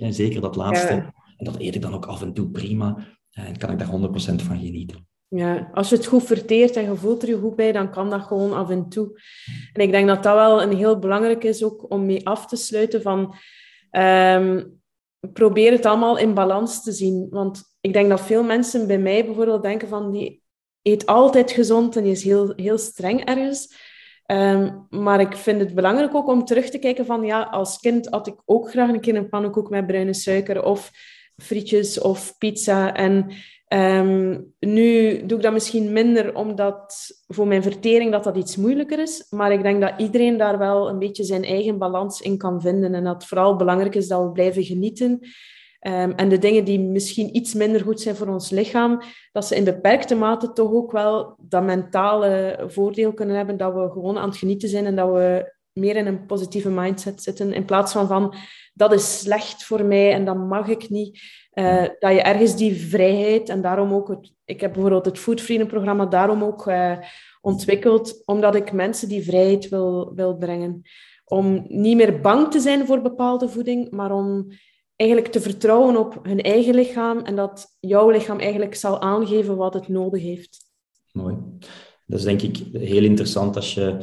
[0.03, 0.93] 80-20, zeker dat laatste.
[0.93, 1.13] Ja.
[1.37, 2.97] En dat eet ik dan ook af en toe prima.
[3.31, 3.91] En kan ik daar 100%
[4.35, 5.07] van genieten.
[5.27, 8.09] Ja, als je het goed verteert en je voelt er je goed bij, dan kan
[8.09, 9.21] dat gewoon af en toe.
[9.73, 12.55] En ik denk dat dat wel een heel belangrijk is ook om mee af te
[12.55, 13.35] sluiten van...
[13.91, 14.83] Um,
[15.33, 17.27] probeer het allemaal in balans te zien.
[17.29, 20.11] Want ik denk dat veel mensen bij mij bijvoorbeeld denken van...
[20.11, 20.43] Die
[20.81, 23.75] eet altijd gezond en is heel, heel streng ergens.
[24.31, 27.23] Um, maar ik vind het belangrijk ook om terug te kijken van...
[27.23, 30.91] Ja, als kind had ik ook graag een keer een pannenkoek met bruine suiker of
[31.37, 32.93] frietjes of pizza.
[32.93, 33.31] En
[33.67, 38.99] Ehm, nu doe ik dat misschien minder omdat voor mijn vertering dat dat iets moeilijker
[38.99, 39.25] is.
[39.29, 42.93] Maar ik denk dat iedereen daar wel een beetje zijn eigen balans in kan vinden.
[42.93, 45.19] En dat vooral belangrijk is dat we blijven genieten.
[45.79, 49.01] Ehm, en de dingen die misschien iets minder goed zijn voor ons lichaam,
[49.31, 53.57] dat ze in beperkte mate toch ook wel dat mentale voordeel kunnen hebben.
[53.57, 57.23] Dat we gewoon aan het genieten zijn en dat we meer in een positieve mindset
[57.23, 57.53] zitten.
[57.53, 58.35] In plaats van van,
[58.77, 61.19] dat is slecht voor mij en dat mag ik niet.
[61.53, 64.07] Uh, dat je ergens die vrijheid en daarom ook...
[64.07, 66.97] Het, ik heb bijvoorbeeld het Food programma daarom ook uh,
[67.41, 70.81] ontwikkeld, omdat ik mensen die vrijheid wil, wil brengen.
[71.25, 74.47] Om niet meer bang te zijn voor bepaalde voeding, maar om
[74.95, 79.73] eigenlijk te vertrouwen op hun eigen lichaam en dat jouw lichaam eigenlijk zal aangeven wat
[79.73, 80.57] het nodig heeft.
[81.11, 81.35] Mooi.
[82.05, 83.97] Dat is denk ik heel interessant als je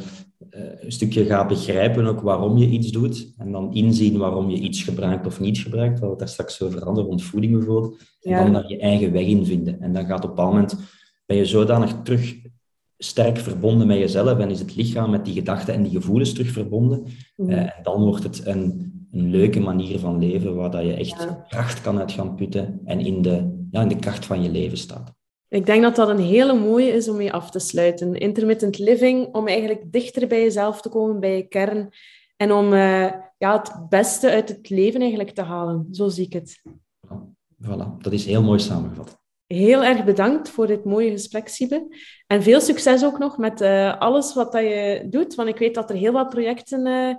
[0.49, 4.57] eh, een stukje gaat begrijpen ook waarom je iets doet en dan inzien waarom je
[4.57, 5.99] iets gebruikt of niet gebruikt.
[5.99, 8.01] Wat we daar straks over hadden, rond voeding bijvoorbeeld.
[8.21, 9.81] En dan daar je eigen weg in vinden.
[9.81, 10.77] En dan gaat op een moment,
[11.25, 12.35] ben je zodanig terug
[12.97, 16.51] sterk verbonden met jezelf en is het lichaam met die gedachten en die gevoelens terug
[16.51, 17.03] verbonden.
[17.35, 17.49] Mm.
[17.49, 21.27] Uh, en dan wordt het een, een leuke manier van leven waar dat je echt
[21.47, 24.77] kracht kan uit gaan putten en in de, ja, in de kracht van je leven
[24.77, 25.13] staat.
[25.53, 28.13] Ik denk dat dat een hele mooie is om mee af te sluiten.
[28.13, 31.89] Intermittent living, om eigenlijk dichter bij jezelf te komen, bij je kern.
[32.37, 35.87] En om uh, ja, het beste uit het leven eigenlijk te halen.
[35.91, 36.61] Zo zie ik het.
[37.61, 39.21] Voilà, dat is heel mooi samengevat.
[39.47, 41.87] Heel erg bedankt voor dit mooie gesprek, Siebe.
[42.27, 45.35] En veel succes ook nog met uh, alles wat dat je doet.
[45.35, 47.15] Want ik weet dat er heel wat projecten uh,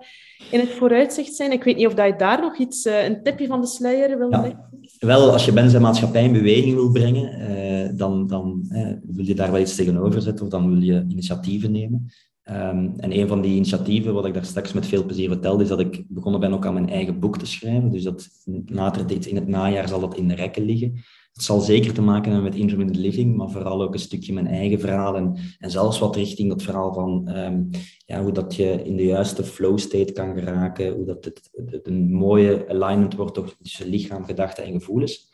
[0.51, 1.53] in het vooruitzicht zijn.
[1.53, 4.31] Ik weet niet of dat je daar nog iets, een tipje van de sluier wil
[4.31, 4.69] ja.
[5.05, 8.67] Wel, als je mensen en maatschappij in beweging wil brengen, dan, dan
[9.03, 12.11] wil je daar wel iets tegenover zetten of dan wil je initiatieven nemen.
[12.51, 15.69] Um, en een van die initiatieven, wat ik daar straks met veel plezier vertelde, is
[15.69, 17.91] dat ik begonnen ben ook aan mijn eigen boek te schrijven.
[17.91, 18.29] Dus dat
[18.67, 20.95] later in het najaar zal dat in de rekken liggen.
[21.35, 24.47] Het zal zeker te maken hebben met intermittent living, maar vooral ook een stukje mijn
[24.47, 27.71] eigen verhaal en, en zelfs wat richting dat verhaal van um,
[28.07, 31.51] ja, hoe dat je in de juiste flow state kan geraken, hoe dat het,
[31.83, 35.33] een mooie alignment wordt tussen lichaam, gedachten en gevoelens.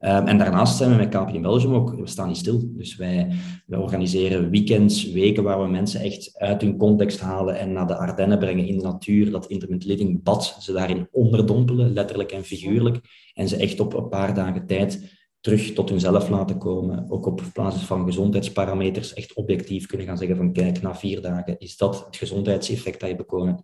[0.00, 2.60] Um, en daarnaast zijn we met KPN Belgium ook, we staan niet stil.
[2.66, 3.28] Dus wij,
[3.66, 7.96] wij organiseren weekends, weken waar we mensen echt uit hun context halen en naar de
[7.96, 13.00] Ardennen brengen in de natuur, dat intermittent living bad, ze daarin onderdompelen, letterlijk en figuurlijk,
[13.34, 17.10] en ze echt op een paar dagen tijd terug tot hunzelf laten komen.
[17.10, 21.58] Ook op basis van gezondheidsparameters echt objectief kunnen gaan zeggen van kijk, na vier dagen
[21.58, 23.62] is dat het gezondheidseffect dat je bekomen hebt.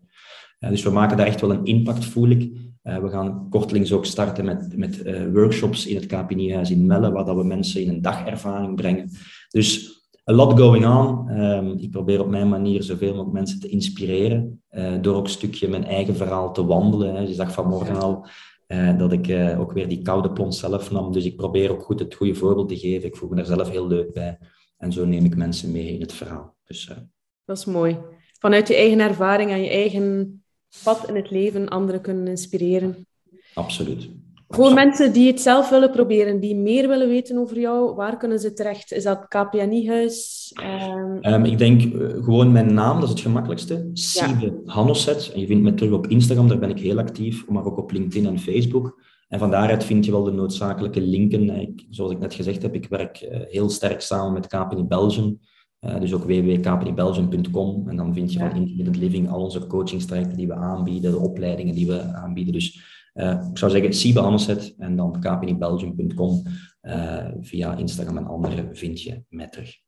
[0.61, 2.43] Uh, dus we maken daar echt wel een impact, voel ik.
[2.83, 7.12] Uh, we gaan kortelings ook starten met, met uh, workshops in het KPNI-huis in Melle,
[7.12, 9.11] waar dat we mensen in een dagervaring brengen.
[9.49, 9.93] Dus
[10.31, 11.29] a lot going on.
[11.41, 14.62] Um, ik probeer op mijn manier zoveel mogelijk mensen te inspireren,
[15.01, 17.14] door ook een stukje mijn eigen verhaal te wandelen.
[17.14, 17.20] Hè.
[17.20, 18.27] Je zag vanmorgen al
[18.69, 21.12] uh, dat ik uh, ook weer die koude plons zelf nam.
[21.12, 23.09] Dus ik probeer ook goed het goede voorbeeld te geven.
[23.09, 24.39] Ik voel me daar zelf heel leuk bij.
[24.77, 26.57] En zo neem ik mensen mee in het verhaal.
[26.65, 26.97] Dus, uh...
[27.45, 27.99] Dat is mooi.
[28.39, 30.43] Vanuit je eigen ervaring en je eigen
[30.83, 33.07] pad in het leven anderen kunnen inspireren.
[33.55, 34.11] Absoluut.
[34.55, 38.38] Voor mensen die het zelf willen proberen, die meer willen weten over jou, waar kunnen
[38.38, 38.92] ze terecht?
[38.92, 40.52] Is dat KPNI-huis?
[40.62, 41.32] Um...
[41.32, 43.90] Um, ik denk uh, gewoon mijn naam, dat is het gemakkelijkste.
[43.92, 44.72] Sieve ja.
[44.72, 45.30] Hannoset.
[45.34, 47.90] En je vindt me terug op Instagram, daar ben ik heel actief, maar ook op
[47.90, 49.02] LinkedIn en Facebook.
[49.28, 51.50] En van daaruit vind je wel de noodzakelijke linken.
[51.50, 55.38] Ik, zoals ik net gezegd heb, ik werk uh, heel sterk samen met KPNI Belgium.
[55.80, 57.88] Uh, dus ook www.kpnibelgium.com.
[57.88, 58.50] En dan vind je ja.
[58.50, 62.52] van Intermittent Living al onze coachingstrajecten die we aanbieden, de opleidingen die we aanbieden.
[62.52, 66.43] Dus uh, ik zou zeggen, Siebe Hanneset en dan kpnibelgium.com.
[66.83, 69.83] Uh, via Instagram en andere vind je mij terug.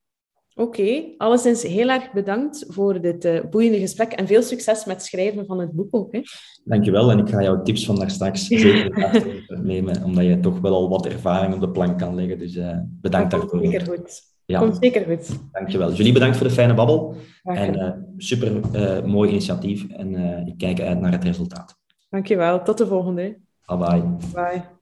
[0.54, 1.14] Oké, okay.
[1.16, 5.46] alleszins heel erg bedankt voor dit uh, boeiende gesprek en veel succes met het schrijven
[5.46, 6.12] van het boek ook.
[6.12, 6.20] Hè.
[6.64, 10.74] Dankjewel en ik ga jouw tips van daar straks zeker nemen, omdat je toch wel
[10.74, 12.38] al wat ervaring op de plank kan leggen.
[12.38, 13.60] Dus uh, bedankt daarvoor.
[13.60, 14.22] Zeker goed.
[14.44, 14.58] Ja.
[14.58, 15.38] Komt zeker goed.
[15.52, 15.92] Dankjewel.
[15.92, 17.14] Jullie bedankt voor de fijne babbel.
[17.42, 18.60] En uh, super
[19.06, 20.14] mooi initiatief en
[20.46, 21.76] ik kijk uit naar het resultaat.
[22.16, 22.62] Dankjewel.
[22.62, 23.38] Tot de volgende.
[23.66, 24.16] Bye bye.
[24.32, 24.75] Bye.